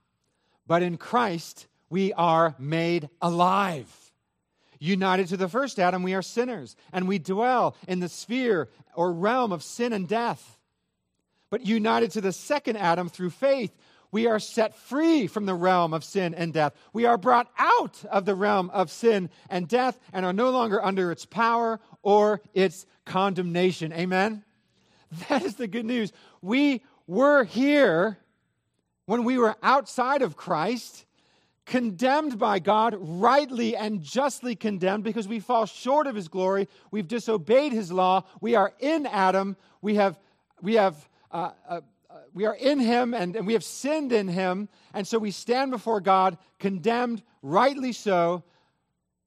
[0.67, 4.08] but in Christ, we are made alive.
[4.79, 9.13] United to the first Adam, we are sinners, and we dwell in the sphere or
[9.13, 10.59] realm of sin and death.
[11.51, 13.77] But united to the second Adam through faith,
[14.11, 16.75] we are set free from the realm of sin and death.
[16.93, 20.83] We are brought out of the realm of sin and death and are no longer
[20.83, 23.93] under its power or its condemnation.
[23.93, 24.45] Amen?
[25.29, 26.13] That is the good news.
[26.43, 28.19] We were here
[29.07, 31.07] when we were outside of Christ
[31.69, 36.67] condemned by God, rightly and justly condemned because we fall short of his glory.
[36.91, 38.25] We've disobeyed his law.
[38.41, 39.57] We are in Adam.
[39.83, 40.19] We have,
[40.63, 41.81] we have, uh, uh,
[42.33, 44.71] we are in him and, and we have sinned in him.
[44.95, 48.43] And so we stand before God condemned, rightly so.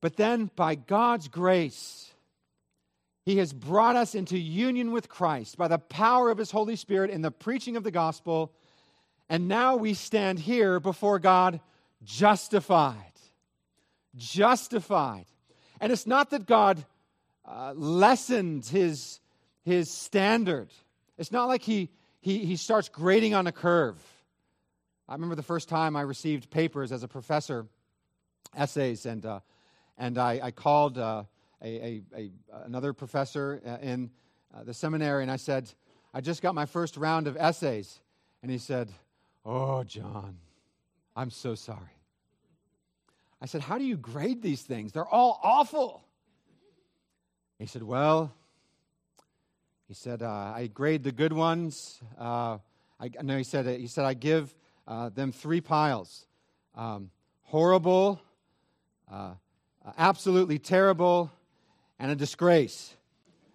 [0.01, 2.11] But then by God's grace,
[3.23, 7.11] he has brought us into union with Christ by the power of his Holy Spirit
[7.11, 8.51] in the preaching of the gospel.
[9.29, 11.59] And now we stand here before God
[12.03, 13.13] justified.
[14.15, 15.25] Justified.
[15.79, 16.83] And it's not that God
[17.45, 19.19] uh, lessened his,
[19.63, 20.69] his standard.
[21.17, 23.97] It's not like he, he, he starts grading on a curve.
[25.07, 27.65] I remember the first time I received papers as a professor,
[28.55, 29.39] essays, and, uh,
[29.97, 31.23] and I, I called uh,
[31.61, 32.31] a, a, a,
[32.65, 34.11] another professor uh, in
[34.53, 35.71] uh, the seminary and I said,
[36.13, 37.99] I just got my first round of essays.
[38.41, 38.89] And he said,
[39.45, 40.37] Oh, John.
[41.21, 41.77] I'm so sorry.
[43.39, 44.91] I said, How do you grade these things?
[44.91, 46.03] They're all awful.
[47.59, 48.33] He said, Well,
[49.87, 52.01] he said, uh, I grade the good ones.
[52.17, 52.57] Uh,
[52.99, 54.55] I, no, he said, he said, I give
[54.87, 56.25] uh, them three piles
[56.73, 57.11] um,
[57.43, 58.19] horrible,
[59.11, 59.33] uh,
[59.99, 61.31] absolutely terrible,
[61.99, 62.95] and a disgrace.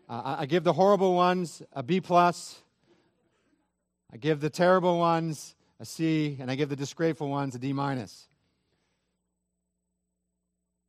[0.08, 2.60] Uh, I give the horrible ones a B plus.
[4.12, 7.72] I give the terrible ones a C, and I give the disgraceful ones a D
[7.72, 8.28] minus.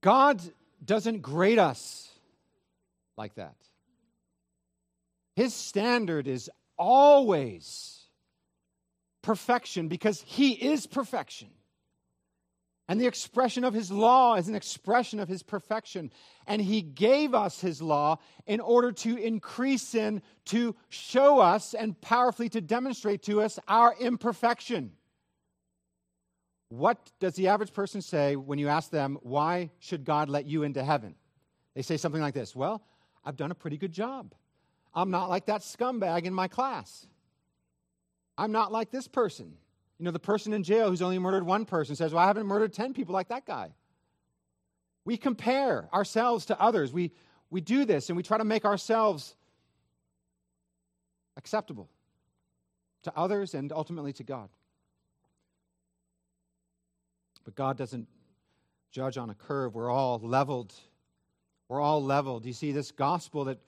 [0.01, 0.41] God
[0.83, 2.09] doesn't grade us
[3.17, 3.55] like that.
[5.35, 8.05] His standard is always
[9.21, 11.49] perfection because He is perfection.
[12.88, 16.09] And the expression of his law is an expression of his perfection.
[16.45, 21.99] And he gave us his law in order to increase sin, to show us and
[21.99, 24.93] powerfully to demonstrate to us our imperfection.
[26.69, 30.63] What does the average person say when you ask them, why should God let you
[30.63, 31.15] into heaven?
[31.75, 32.81] They say something like this Well,
[33.25, 34.33] I've done a pretty good job.
[34.93, 37.05] I'm not like that scumbag in my class.
[38.38, 39.57] I'm not like this person.
[39.99, 42.45] You know, the person in jail who's only murdered one person says, Well, I haven't
[42.45, 43.73] murdered 10 people like that guy.
[45.05, 46.93] We compare ourselves to others.
[46.93, 47.11] We,
[47.49, 49.35] we do this and we try to make ourselves
[51.37, 51.89] acceptable
[53.03, 54.49] to others and ultimately to God.
[57.45, 58.07] But God doesn't
[58.91, 59.73] judge on a curve.
[59.73, 60.73] We're all leveled.
[61.69, 62.45] We're all leveled.
[62.45, 63.59] You see, this gospel that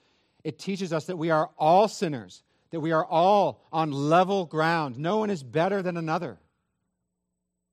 [0.43, 4.97] it teaches us that we are all sinners that we are all on level ground.
[4.97, 6.38] No one is better than another.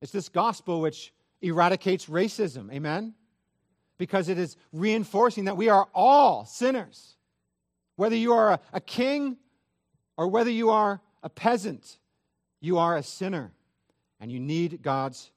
[0.01, 2.73] It's this gospel which eradicates racism.
[2.73, 3.15] Amen?
[3.99, 7.17] Because it is reinforcing that we are all sinners.
[7.97, 9.37] Whether you are a, a king
[10.17, 11.99] or whether you are a peasant,
[12.61, 13.53] you are a sinner
[14.21, 15.31] and you need God's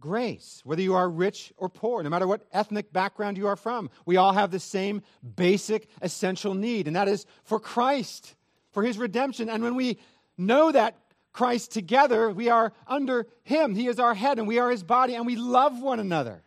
[0.00, 0.60] grace.
[0.64, 4.16] Whether you are rich or poor, no matter what ethnic background you are from, we
[4.16, 5.02] all have the same
[5.36, 8.35] basic essential need, and that is for Christ
[8.76, 9.48] for his redemption.
[9.48, 9.96] And when we
[10.36, 10.98] know that
[11.32, 13.74] Christ together, we are under him.
[13.74, 16.42] He is our head and we are his body and we love one another.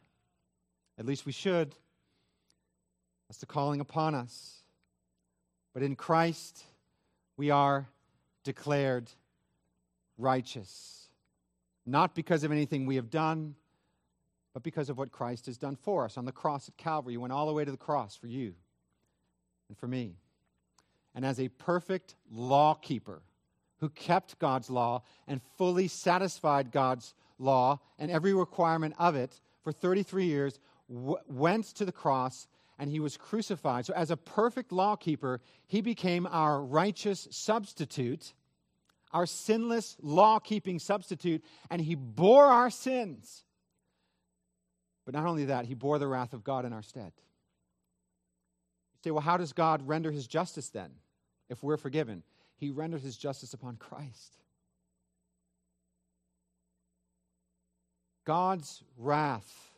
[1.00, 1.74] At least we should.
[3.28, 4.62] That's the calling upon us.
[5.74, 6.64] But in Christ,
[7.36, 7.88] we are
[8.44, 9.10] declared
[10.20, 11.10] righteous.
[11.88, 13.56] Not because of anything we have done,
[14.54, 17.14] but because of what Christ has done for us on the cross at Calvary.
[17.14, 18.54] He went all the way to the cross for you
[19.68, 20.18] and for me
[21.16, 23.22] and as a perfect law keeper
[23.80, 29.72] who kept God's law and fully satisfied God's law and every requirement of it for
[29.72, 32.48] 33 years, w- went to the cross
[32.78, 33.86] and he was crucified.
[33.86, 38.34] So, as a perfect law keeper, he became our righteous substitute,
[39.12, 43.44] our sinless law keeping substitute, and he bore our sins.
[45.06, 47.12] But not only that, he bore the wrath of God in our stead.
[49.04, 50.92] Say, well, how does God render his justice then?
[51.50, 52.24] If we're forgiven,
[52.58, 54.38] he renders his justice upon Christ.
[58.26, 59.72] God's wrath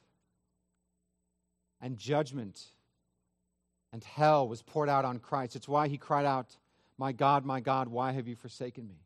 [1.79, 2.59] and judgment
[3.93, 5.55] and hell was poured out on Christ.
[5.55, 6.57] It's why he cried out,
[6.97, 9.05] My God, my God, why have you forsaken me?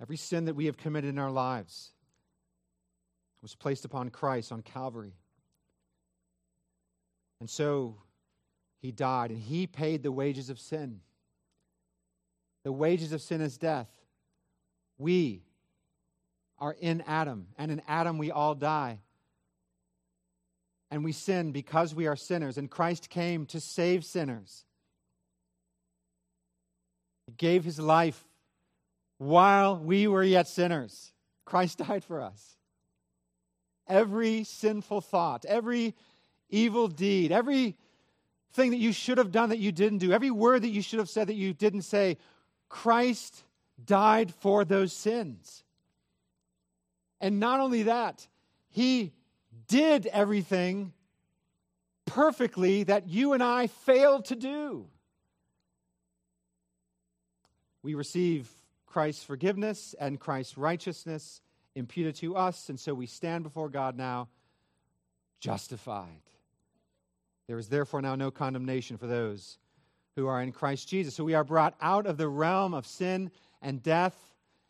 [0.00, 1.90] Every sin that we have committed in our lives
[3.42, 5.14] was placed upon Christ on Calvary.
[7.40, 7.96] And so
[8.80, 11.00] he died, and he paid the wages of sin.
[12.64, 13.88] The wages of sin is death.
[14.98, 15.42] We
[16.58, 19.00] are in Adam, and in Adam we all die.
[20.90, 24.64] And we sin because we are sinners, and Christ came to save sinners.
[27.26, 28.24] He gave his life
[29.18, 31.12] while we were yet sinners.
[31.44, 32.56] Christ died for us.
[33.86, 35.94] Every sinful thought, every
[36.48, 37.76] evil deed, every
[38.52, 40.98] thing that you should have done that you didn't do, every word that you should
[40.98, 42.16] have said that you didn't say,
[42.68, 43.44] Christ
[43.84, 45.64] died for those sins.
[47.20, 48.26] And not only that,
[48.70, 49.12] he
[49.66, 50.92] did everything
[52.06, 54.86] perfectly that you and I failed to do.
[57.82, 58.48] We receive
[58.86, 61.40] Christ's forgiveness and Christ's righteousness
[61.74, 64.28] imputed to us, and so we stand before God now
[65.40, 66.22] justified.
[67.48, 69.58] There is therefore now no condemnation for those
[70.16, 71.14] who are in Christ Jesus.
[71.14, 73.30] So we are brought out of the realm of sin
[73.62, 74.14] and death,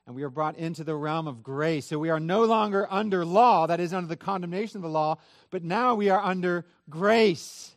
[0.07, 1.87] and we are brought into the realm of grace.
[1.87, 5.18] So we are no longer under law, that is, under the condemnation of the law,
[5.51, 7.74] but now we are under grace.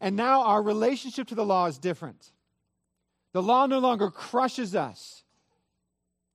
[0.00, 2.30] And now our relationship to the law is different.
[3.32, 5.24] The law no longer crushes us,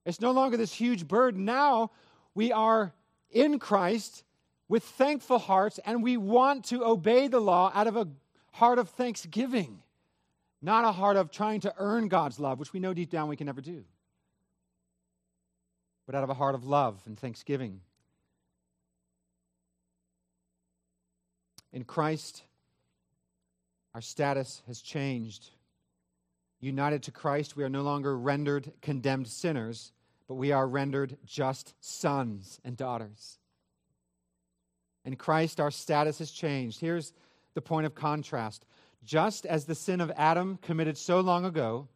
[0.04, 1.44] it's no longer this huge burden.
[1.44, 1.92] Now
[2.34, 2.92] we are
[3.30, 4.24] in Christ
[4.68, 8.08] with thankful hearts, and we want to obey the law out of a
[8.52, 9.82] heart of thanksgiving,
[10.62, 13.36] not a heart of trying to earn God's love, which we know deep down we
[13.36, 13.84] can never do,
[16.06, 17.80] but out of a heart of love and thanksgiving.
[21.72, 22.44] In Christ,
[23.94, 25.50] our status has changed.
[26.60, 29.92] United to Christ, we are no longer rendered condemned sinners,
[30.26, 33.38] but we are rendered just sons and daughters.
[35.04, 36.80] In Christ, our status has changed.
[36.80, 37.12] Here's
[37.54, 38.64] the point of contrast.
[39.04, 41.88] Just as the sin of Adam committed so long ago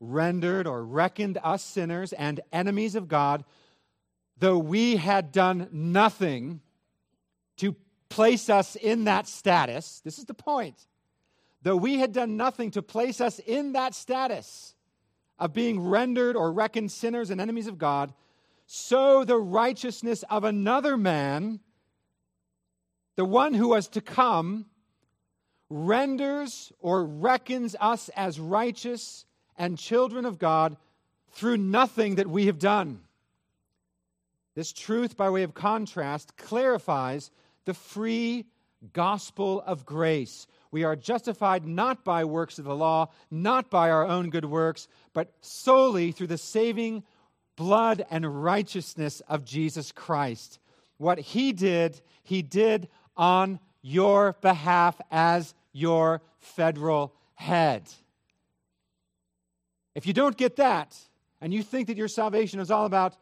[0.00, 3.44] rendered or reckoned us sinners and enemies of God,
[4.38, 6.60] though we had done nothing
[7.58, 7.76] to
[8.08, 10.86] place us in that status, this is the point,
[11.62, 14.74] though we had done nothing to place us in that status
[15.38, 18.12] of being rendered or reckoned sinners and enemies of God,
[18.66, 21.60] so the righteousness of another man,
[23.16, 24.66] the one who was to come,
[25.70, 29.24] renders or reckons us as righteous
[29.56, 30.76] and children of God
[31.32, 33.00] through nothing that we have done.
[34.54, 37.30] This truth, by way of contrast, clarifies
[37.64, 38.46] the free
[38.92, 40.46] gospel of grace.
[40.70, 44.88] We are justified not by works of the law, not by our own good works,
[45.12, 47.04] but solely through the saving
[47.56, 50.58] blood and righteousness of Jesus Christ.
[50.98, 57.88] What he did, he did on your behalf as your federal head.
[59.94, 60.96] If you don't get that,
[61.40, 63.16] and you think that your salvation is all about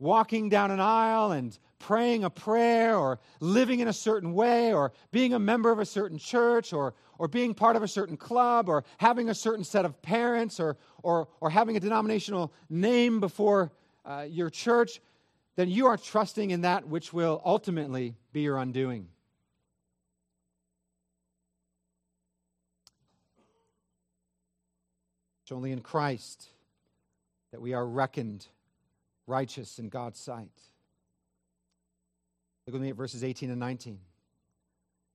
[0.00, 4.92] walking down an aisle and praying a prayer or living in a certain way or
[5.12, 8.68] being a member of a certain church or, or being part of a certain club
[8.68, 13.70] or having a certain set of parents or, or, or having a denominational name before
[14.04, 15.00] uh, your church,
[15.56, 19.06] then you are trusting in that which will ultimately be your undoing.
[25.50, 26.46] It's only in Christ
[27.50, 28.46] that we are reckoned
[29.26, 30.52] righteous in God's sight.
[32.64, 33.98] Look with me at verses 18 and 19.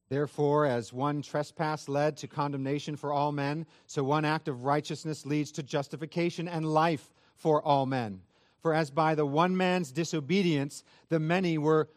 [0.09, 5.25] Therefore, as one trespass led to condemnation for all men, so one act of righteousness
[5.25, 8.19] leads to justification and life for all men.
[8.59, 11.87] For as by the one man's disobedience, the many were,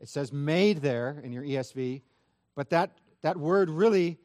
[0.00, 2.02] it says made there in your ESV,
[2.56, 4.18] but that, that word really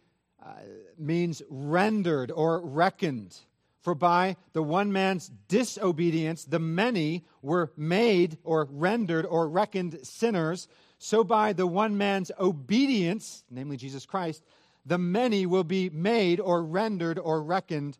[0.97, 3.37] means rendered or reckoned.
[3.81, 10.67] For by the one man's disobedience, the many were made or rendered or reckoned sinners.
[10.97, 14.43] So by the one man's obedience, namely Jesus Christ,
[14.85, 17.97] the many will be made or rendered or reckoned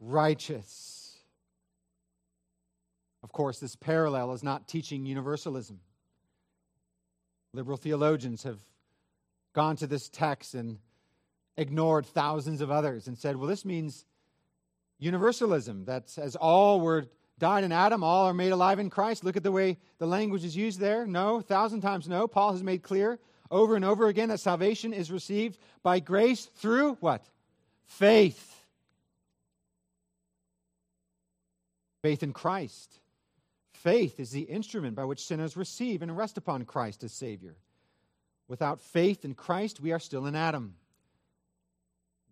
[0.00, 1.18] righteous.
[3.22, 5.80] Of course, this parallel is not teaching universalism.
[7.54, 8.58] Liberal theologians have
[9.52, 10.78] gone to this text and
[11.56, 14.04] ignored thousands of others and said, well, this means
[14.98, 17.06] universalism that says all were
[17.38, 19.24] died in Adam, all are made alive in Christ.
[19.24, 21.06] Look at the way the language is used there.
[21.06, 22.28] No, thousand times no.
[22.28, 23.18] Paul has made clear
[23.50, 27.24] over and over again that salvation is received by grace through what?
[27.84, 28.60] Faith.
[32.02, 32.98] Faith in Christ.
[33.74, 37.56] Faith is the instrument by which sinners receive and rest upon Christ as Savior.
[38.46, 40.74] Without faith in Christ, we are still in Adam.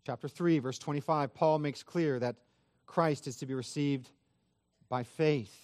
[0.05, 2.36] Chapter 3, verse 25, Paul makes clear that
[2.86, 4.11] Christ is to be received
[4.88, 5.55] by faith.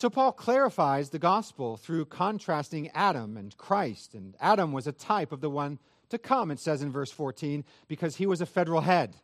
[0.00, 4.14] So Paul clarifies the gospel through contrasting Adam and Christ.
[4.14, 5.78] And Adam was a type of the one
[6.08, 9.16] to come, it says in verse 14, because he was a federal head.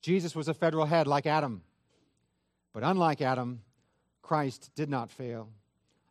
[0.00, 1.62] Jesus was a federal head like Adam.
[2.72, 3.62] But unlike Adam,
[4.20, 5.48] Christ did not fail.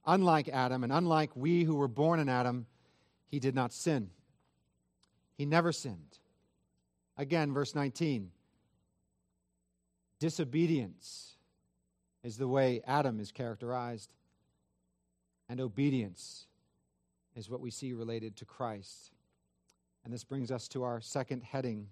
[0.05, 2.65] Unlike Adam, and unlike we who were born in Adam,
[3.27, 4.09] he did not sin.
[5.37, 6.19] He never sinned.
[7.21, 8.31] Again, verse 19
[10.19, 11.35] Disobedience
[12.23, 14.11] is the way Adam is characterized,
[15.47, 16.47] and obedience
[17.35, 19.11] is what we see related to Christ.
[20.03, 21.89] And this brings us to our second heading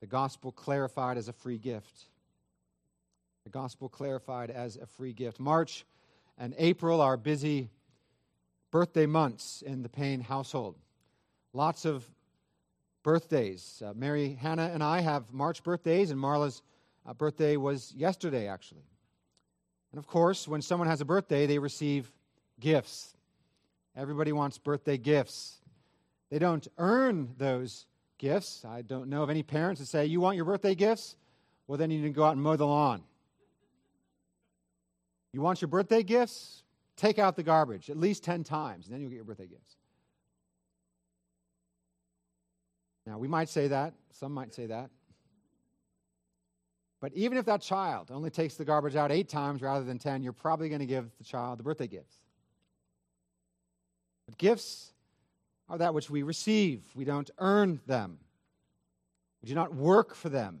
[0.00, 2.04] the gospel clarified as a free gift.
[3.44, 5.40] The gospel clarified as a free gift.
[5.40, 5.86] March
[6.36, 7.70] and April are busy
[8.70, 10.76] birthday months in the Payne household.
[11.54, 12.06] Lots of
[13.10, 13.82] birthdays.
[13.84, 16.62] Uh, Mary Hannah and I have March birthdays, and Marla's
[17.04, 18.84] a birthday was yesterday, actually.
[19.90, 22.12] And of course, when someone has a birthday, they receive
[22.60, 23.16] gifts.
[23.96, 25.60] Everybody wants birthday gifts.
[26.30, 27.86] They don't earn those
[28.16, 28.64] gifts.
[28.64, 31.16] I don't know of any parents that say, You want your birthday gifts?
[31.66, 33.02] Well, then you need to go out and mow the lawn.
[35.32, 36.62] You want your birthday gifts?
[36.96, 39.79] Take out the garbage at least 10 times, and then you'll get your birthday gifts.
[43.10, 43.94] Now, we might say that.
[44.12, 44.88] Some might say that.
[47.00, 50.22] But even if that child only takes the garbage out eight times rather than 10,
[50.22, 52.14] you're probably going to give the child the birthday gifts.
[54.26, 54.92] But gifts
[55.68, 58.18] are that which we receive, we don't earn them,
[59.42, 60.60] we do not work for them.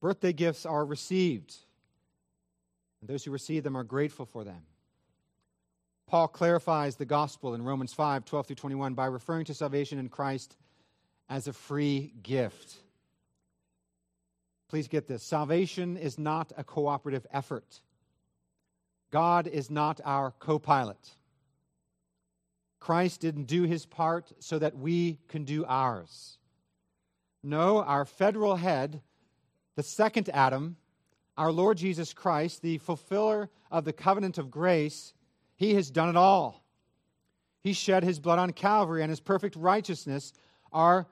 [0.00, 1.56] Birthday gifts are received,
[3.02, 4.62] and those who receive them are grateful for them.
[6.06, 10.08] Paul clarifies the gospel in Romans 5 12 through 21 by referring to salvation in
[10.08, 10.56] Christ
[11.28, 12.76] as a free gift.
[14.68, 17.80] Please get this salvation is not a cooperative effort.
[19.10, 20.98] God is not our co pilot.
[22.80, 26.38] Christ didn't do his part so that we can do ours.
[27.42, 29.00] No, our federal head,
[29.76, 30.76] the second Adam,
[31.36, 35.14] our Lord Jesus Christ, the fulfiller of the covenant of grace,
[35.56, 36.64] he has done it all.
[37.60, 40.32] He shed his blood on Calvary, and his perfect righteousness
[40.72, 41.06] are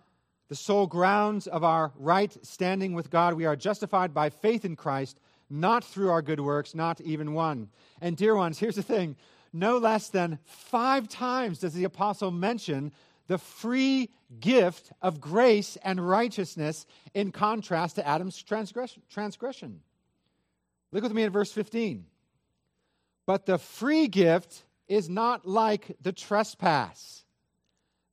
[0.49, 3.35] the sole grounds of our right standing with God.
[3.35, 7.69] We are justified by faith in Christ, not through our good works, not even one.
[8.01, 9.17] And, dear ones, here's the thing
[9.53, 12.93] no less than five times does the apostle mention
[13.27, 19.81] the free gift of grace and righteousness in contrast to Adam's transgression.
[20.93, 22.05] Look with me at verse 15.
[23.27, 27.24] But the free gift is not like the trespass.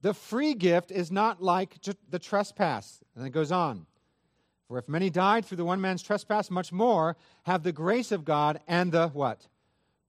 [0.01, 1.77] The free gift is not like
[2.09, 2.99] the trespass.
[3.15, 3.85] And it goes on.
[4.67, 8.25] For if many died through the one man's trespass, much more have the grace of
[8.25, 9.47] God and the what?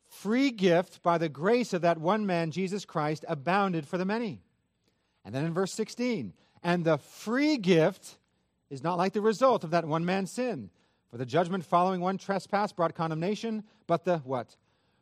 [0.06, 4.40] Free gift by the grace of that one man, Jesus Christ, abounded for the many.
[5.24, 6.32] And then in verse 16,
[6.62, 8.18] and the free gift
[8.70, 10.70] is not like the result of that one man's sin.
[11.10, 14.56] For the judgment following one trespass brought condemnation, but the what?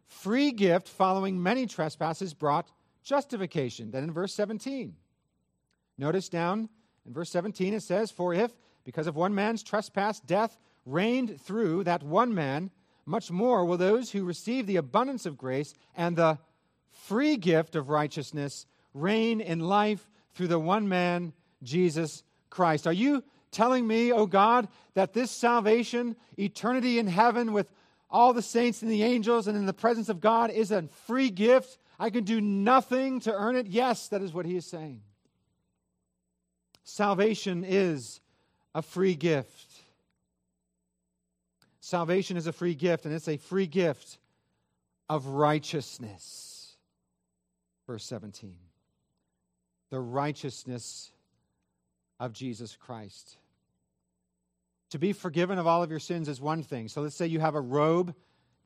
[0.07, 2.73] Free gift following many trespasses brought
[3.03, 3.91] justification.
[3.91, 4.95] Then in verse 17,
[5.99, 6.69] notice down
[7.07, 8.53] in verse 17 it says, For if,
[8.85, 12.71] because of one man's trespass, death reigned through that one man,
[13.07, 16.39] much more will those who receive the abundance of grace and the
[16.91, 21.33] free gift of righteousness reign in life through the one man,
[21.63, 22.87] Jesus Christ.
[22.87, 27.73] Are you telling me, oh God, that this salvation, eternity in heaven with
[28.11, 31.31] all the saints and the angels and in the presence of God, is a free
[31.31, 31.79] gift?
[32.01, 33.67] I can do nothing to earn it?
[33.67, 35.03] Yes, that is what he is saying.
[36.83, 38.21] Salvation is
[38.75, 39.71] a free gift.
[41.81, 44.19] Salvation is a free gift, and it's a free gift
[45.11, 46.77] of righteousness.
[47.87, 48.57] Verse 17
[49.91, 51.11] the righteousness
[52.21, 53.37] of Jesus Christ.
[54.91, 56.89] To be forgiven of all of your sins is one thing.
[56.89, 58.15] So let's say you have a robe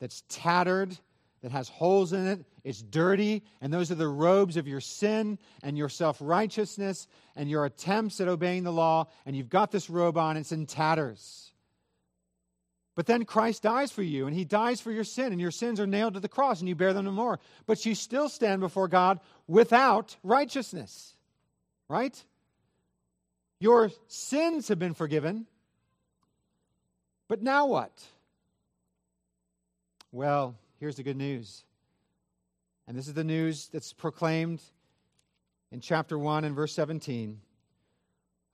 [0.01, 0.97] that's tattered,
[1.45, 5.39] that has holes in it, it's dirty, and those are the robes of your sin
[5.63, 9.89] and your self righteousness and your attempts at obeying the law, and you've got this
[9.89, 11.53] robe on, it's in tatters.
[12.97, 15.79] But then Christ dies for you, and he dies for your sin, and your sins
[15.79, 17.39] are nailed to the cross, and you bear them no more.
[17.67, 21.15] But you still stand before God without righteousness
[21.89, 22.25] right?
[23.61, 25.47] Your sins have been forgiven.
[27.29, 27.93] But now what?
[30.13, 31.65] Well, here's the good news.
[32.87, 34.63] And this is the news that's proclaimed
[35.73, 37.41] in chapter 1 and verse 17.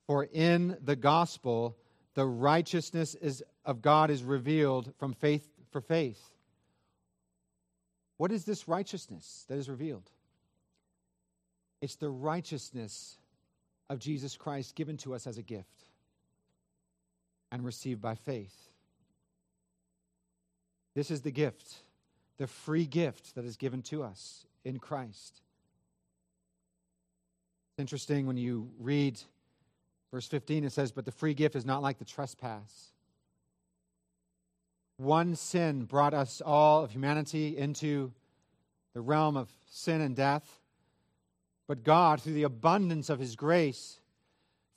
[0.07, 1.77] For in the gospel,
[2.15, 6.21] the righteousness is, of God is revealed from faith for faith.
[8.17, 10.09] What is this righteousness that is revealed?
[11.81, 13.17] It's the righteousness
[13.89, 15.85] of Jesus Christ given to us as a gift
[17.51, 18.55] and received by faith.
[20.93, 21.83] This is the gift,
[22.41, 25.41] the free gift that is given to us in Christ.
[27.69, 29.21] It's interesting when you read
[30.11, 32.93] verse 15, it says, But the free gift is not like the trespass.
[34.97, 38.11] One sin brought us all of humanity into
[38.95, 40.61] the realm of sin and death.
[41.67, 43.99] But God, through the abundance of His grace,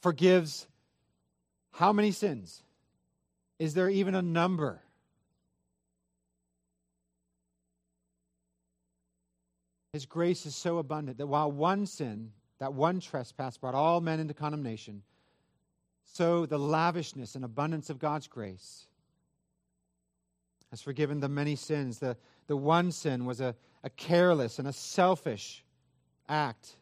[0.03, 0.67] forgives
[1.73, 2.63] how many sins?
[3.59, 4.84] Is there even a number?
[9.95, 14.21] His grace is so abundant that while one sin, that one trespass, brought all men
[14.21, 15.03] into condemnation,
[16.05, 18.87] so the lavishness and abundance of God's grace
[20.71, 21.99] has forgiven the many sins.
[21.99, 25.65] The, the one sin was a, a careless and a selfish
[26.29, 26.77] act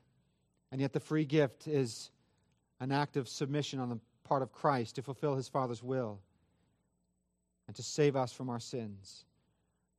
[0.73, 2.11] and yet, the free gift is
[2.81, 6.19] an act of submission on the part of Christ to fulfill his Father's will
[7.67, 9.27] and to save us from our sins.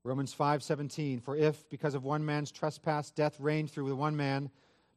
[0.03, 4.49] Romans 5:17 For if because of one man's trespass death reigned through the one man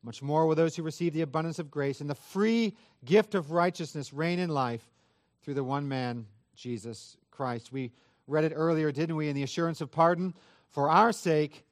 [0.03, 3.51] much more will those who receive the abundance of grace and the free gift of
[3.51, 4.89] righteousness reign in life
[5.43, 7.73] through the one man Jesus Christ.
[7.73, 7.93] We
[8.27, 10.35] read it earlier didn't we in the assurance of pardon
[10.69, 11.65] for our sake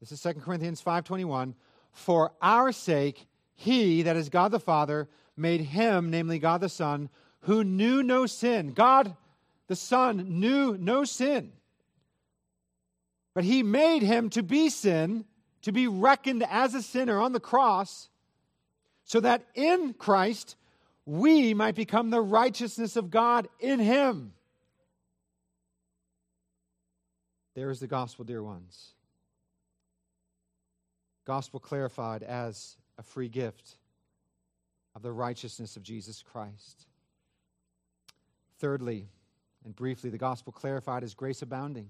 [0.00, 1.54] this is 2 Corinthians 5:21
[1.92, 7.08] for our sake he, that is God the Father, made him, namely God the Son,
[7.40, 8.72] who knew no sin.
[8.72, 9.16] God
[9.66, 11.52] the Son knew no sin.
[13.34, 15.24] But he made him to be sin,
[15.62, 18.08] to be reckoned as a sinner on the cross,
[19.04, 20.56] so that in Christ
[21.04, 24.32] we might become the righteousness of God in him.
[27.54, 28.94] There is the gospel, dear ones.
[31.24, 33.76] Gospel clarified as a free gift
[34.94, 36.86] of the righteousness of Jesus Christ.
[38.58, 39.08] Thirdly,
[39.64, 41.88] and briefly, the gospel clarified as grace abounding.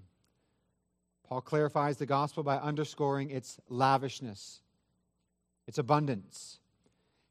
[1.28, 4.60] Paul clarifies the gospel by underscoring its lavishness,
[5.66, 6.58] its abundance.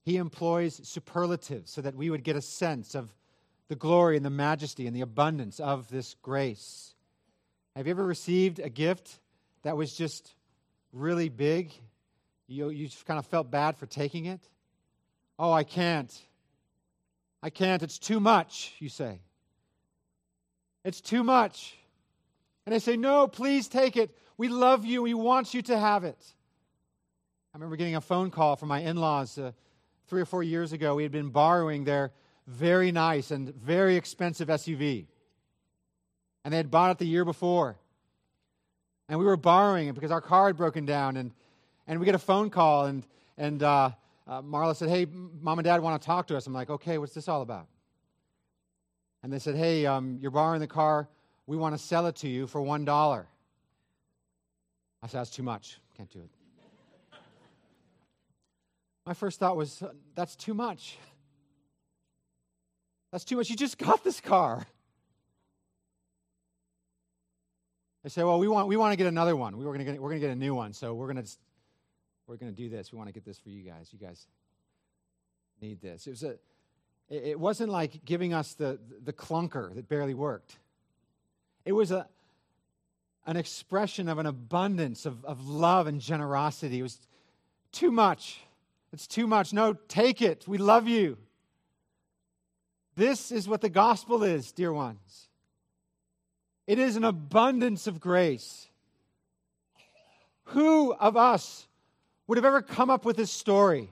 [0.04, 3.14] He employs superlatives so that we would get a sense of
[3.70, 6.96] the glory and the majesty and the abundance of this grace.
[7.76, 9.20] Have you ever received a gift
[9.62, 10.36] that was just
[10.92, 11.72] really big?
[12.48, 14.42] You, you just kind of felt bad for taking it?
[15.40, 16.14] Oh, I can't.
[17.42, 17.82] I can't.
[17.82, 19.20] It's too much, you say.
[20.84, 21.78] It's too much.
[22.66, 24.16] And I say, No, please take it.
[24.38, 25.02] We love you.
[25.02, 26.18] We want you to have it.
[27.54, 29.52] I remember getting a phone call from my in laws uh,
[30.08, 30.96] three or four years ago.
[30.96, 32.12] We had been borrowing their
[32.48, 35.06] very nice and very expensive SUV.
[36.44, 37.78] And they had bought it the year before.
[39.08, 41.18] And we were borrowing it because our car had broken down.
[41.18, 41.32] And,
[41.88, 43.06] and we get a phone call, and,
[43.38, 43.92] and uh,
[44.28, 46.48] uh, Marla said, Hey, mom and dad want to talk to us.
[46.48, 47.68] I'm like, Okay, what's this all about?
[49.22, 51.08] And they said, Hey, um, you're borrowing the car.
[51.46, 53.26] We want to sell it to you for $1.
[55.02, 55.80] I said, That's too much.
[55.98, 56.30] Can't do it.
[59.06, 59.84] My first thought was,
[60.16, 60.98] That's too much.
[63.12, 63.50] That's too much.
[63.50, 64.66] You just got this car.
[68.04, 69.58] They say, well, we want, we want to get another one.
[69.58, 70.74] We were to get, we're going to get a new one.
[70.74, 71.32] So we're going to,
[72.28, 72.92] we're going to do this.
[72.92, 73.90] We want to get this for you guys.
[73.92, 74.28] You guys
[75.62, 76.06] need this.
[76.06, 76.36] It, was a,
[77.10, 80.58] it wasn't like giving us the, the clunker that barely worked.
[81.66, 82.08] It was a,
[83.26, 86.80] an expression of an abundance of, of love and generosity.
[86.80, 87.00] It was
[87.72, 88.42] too much.
[88.92, 89.54] It's too much.
[89.54, 90.48] No, take it.
[90.48, 91.18] We love you.
[92.96, 95.28] This is what the gospel is, dear ones.
[96.68, 98.68] It is an abundance of grace.
[100.46, 101.68] Who of us
[102.28, 103.90] would have ever come up with this story?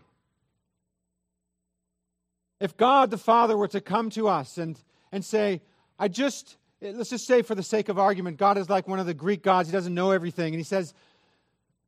[2.60, 4.80] If God the Father were to come to us and,
[5.12, 5.62] and say,
[5.98, 9.00] I just, Eh, let's just say for the sake of argument, God is like one
[9.00, 10.54] of the Greek gods, he doesn't know everything.
[10.54, 10.94] And he says,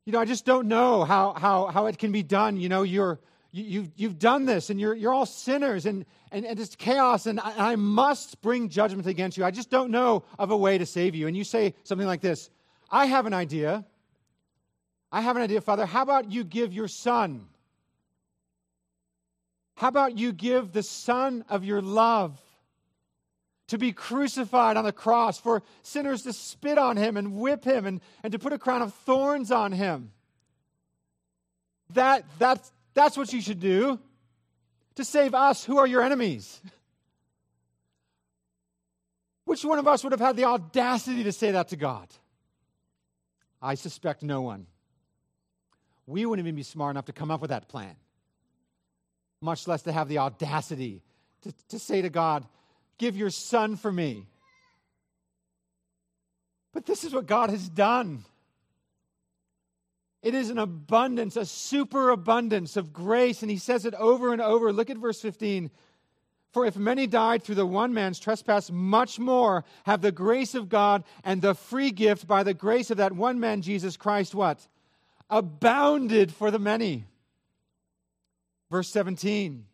[0.06, 2.58] You know, I just don't know how, how, how it can be done.
[2.58, 3.20] You know, you're,
[3.52, 7.26] you, you've, you've done this and you're, you're all sinners and, and, and it's chaos
[7.26, 9.46] and I, I must bring judgment against you.
[9.46, 11.28] I just don't know of a way to save you.
[11.28, 12.50] And you say something like this
[12.90, 13.86] I have an idea.
[15.12, 15.86] I have an idea, Father.
[15.86, 17.46] How about you give your son?
[19.76, 22.40] How about you give the son of your love
[23.68, 27.86] to be crucified on the cross for sinners to spit on him and whip him
[27.86, 30.12] and, and to put a crown of thorns on him?
[31.94, 34.00] That, that's, that's what you should do
[34.96, 36.62] to save us who are your enemies.
[39.46, 42.08] Which one of us would have had the audacity to say that to God?
[43.62, 44.68] I suspect no one.
[46.06, 47.96] We wouldn't even be smart enough to come up with that plan,
[49.42, 51.02] much less to have the audacity
[51.44, 52.46] to, to say to God,
[52.98, 54.26] Give your son for me.
[56.74, 58.26] But this is what God has done.
[60.22, 63.42] It is an abundance, a superabundance of grace.
[63.42, 64.72] And he says it over and over.
[64.72, 65.70] Look at verse 15.
[66.54, 70.70] For if many died through the one man's trespass, much more have the grace of
[70.70, 74.68] God and the free gift by the grace of that one man, Jesus Christ, what?
[75.30, 77.06] Abounded for the many.
[78.70, 79.66] Verse 17.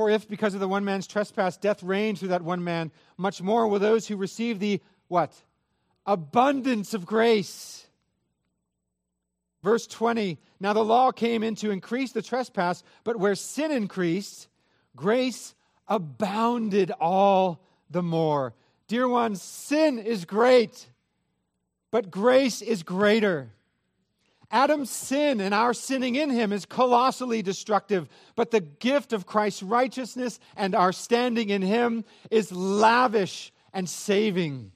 [0.00, 3.42] For if because of the one man's trespass death reigned through that one man, much
[3.42, 5.30] more will those who receive the what?
[6.06, 7.86] abundance of grace.
[9.62, 14.48] Verse 20 Now the law came in to increase the trespass, but where sin increased,
[14.96, 15.54] grace
[15.86, 18.54] abounded all the more.
[18.88, 20.88] Dear ones, sin is great,
[21.90, 23.52] but grace is greater.
[24.50, 29.62] Adam's sin and our sinning in him is colossally destructive, but the gift of Christ's
[29.62, 34.72] righteousness and our standing in him is lavish and saving.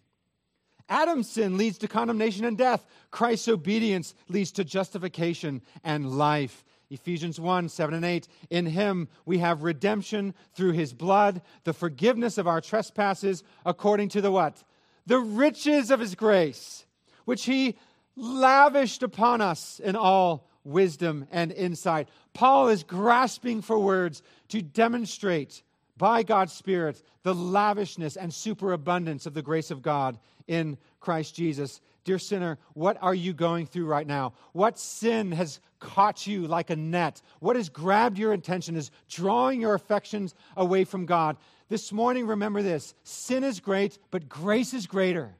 [0.89, 2.87] Adam's sin leads to condemnation and death.
[3.11, 6.65] Christ's obedience leads to justification and life.
[6.91, 8.29] Ephesians 1 7 and 8.
[8.51, 14.21] In him we have redemption through his blood, the forgiveness of our trespasses, according to
[14.21, 14.63] the what?
[15.07, 16.87] The riches of his grace,
[17.25, 17.77] which he
[18.17, 22.09] lavished upon us in all wisdom and insight.
[22.33, 25.63] Paul is grasping for words to demonstrate
[25.97, 31.81] by God's Spirit the lavishness and superabundance of the grace of God in Christ Jesus.
[32.05, 34.35] Dear sinner, what are you going through right now?
[34.53, 37.23] What sin has caught you like a net?
[37.41, 41.37] What has grabbed your attention, is drawing your affections away from God?
[41.69, 45.35] This morning, remember this sin is great, but grace is greater.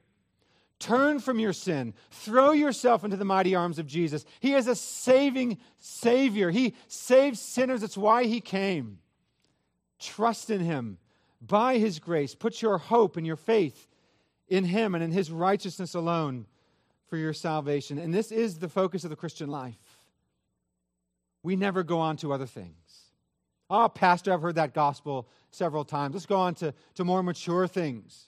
[0.79, 1.93] Turn from your sin.
[2.11, 4.25] Throw yourself into the mighty arms of Jesus.
[4.39, 6.51] He is a saving Savior.
[6.51, 7.81] He saves sinners.
[7.81, 8.99] That's why He came.
[9.99, 10.97] Trust in Him
[11.41, 12.35] by His grace.
[12.35, 13.87] Put your hope and your faith
[14.49, 16.45] in Him and in His righteousness alone
[17.07, 17.97] for your salvation.
[17.97, 19.79] And this is the focus of the Christian life.
[21.41, 22.75] We never go on to other things.
[23.69, 26.15] Oh, Pastor, I've heard that gospel several times.
[26.15, 28.27] Let's go on to, to more mature things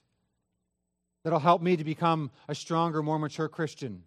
[1.27, 4.01] that'll help me to become a stronger, more mature Christian.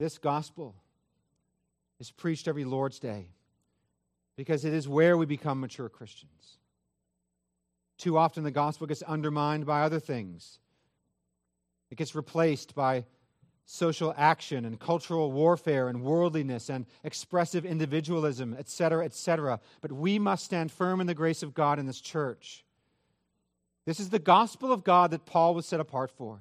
[0.00, 0.74] This gospel
[2.00, 3.28] is preached every Lord's Day
[4.34, 6.58] because it is where we become mature Christians.
[7.96, 10.58] Too often the gospel gets undermined by other things
[11.92, 13.04] it gets replaced by
[13.66, 19.60] social action and cultural warfare and worldliness and expressive individualism, etc., etc.
[19.80, 22.64] But we must stand firm in the grace of God in this church.
[23.86, 26.40] This is the gospel of God that Paul was set apart for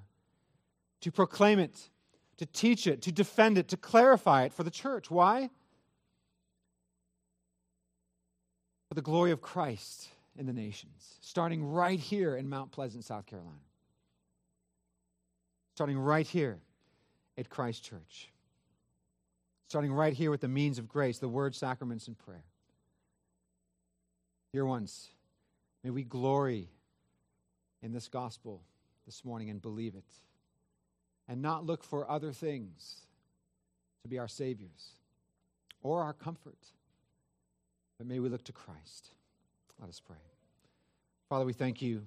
[1.02, 1.90] to proclaim it,
[2.38, 5.10] to teach it, to defend it, to clarify it for the church.
[5.10, 5.50] Why?
[8.90, 13.26] For the glory of Christ in the nations, starting right here in Mount Pleasant, South
[13.26, 13.60] Carolina
[15.80, 16.60] starting right here
[17.38, 18.34] at Christ Church.
[19.70, 22.44] Starting right here with the means of grace, the word, sacraments, and prayer.
[24.52, 25.08] Dear ones,
[25.82, 26.68] may we glory
[27.82, 28.62] in this gospel
[29.06, 30.12] this morning and believe it,
[31.28, 33.02] and not look for other things
[34.04, 34.94] to be our saviors
[35.82, 36.58] or our comfort,
[37.98, 39.10] but may we look to Christ.
[39.80, 40.18] Let us pray.
[41.30, 42.06] Father, we thank you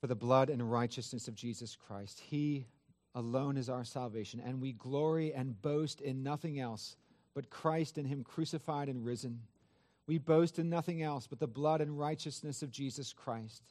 [0.00, 2.20] for the blood and righteousness of Jesus Christ.
[2.20, 2.66] He
[3.14, 6.96] alone is our salvation, and we glory and boast in nothing else
[7.34, 9.40] but Christ and Him crucified and risen.
[10.06, 13.62] We boast in nothing else but the blood and righteousness of Jesus Christ.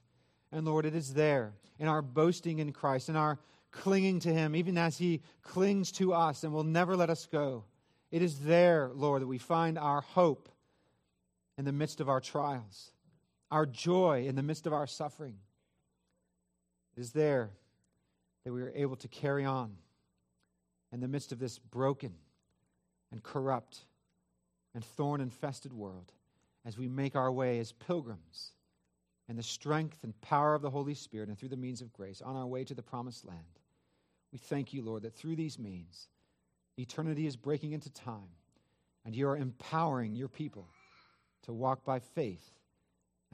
[0.51, 3.39] And Lord, it is there in our boasting in Christ, in our
[3.71, 7.65] clinging to Him, even as He clings to us and will never let us go.
[8.11, 10.49] It is there, Lord, that we find our hope
[11.57, 12.91] in the midst of our trials,
[13.51, 15.35] our joy in the midst of our suffering.
[16.97, 17.51] It is there
[18.43, 19.75] that we are able to carry on
[20.91, 22.13] in the midst of this broken
[23.11, 23.79] and corrupt
[24.73, 26.11] and thorn infested world
[26.65, 28.53] as we make our way as pilgrims
[29.29, 32.21] in the strength and power of the Holy Spirit and through the means of grace
[32.21, 33.59] on our way to the promised land.
[34.31, 36.07] We thank you, Lord, that through these means,
[36.77, 38.29] eternity is breaking into time
[39.05, 40.67] and you are empowering your people
[41.43, 42.58] to walk by faith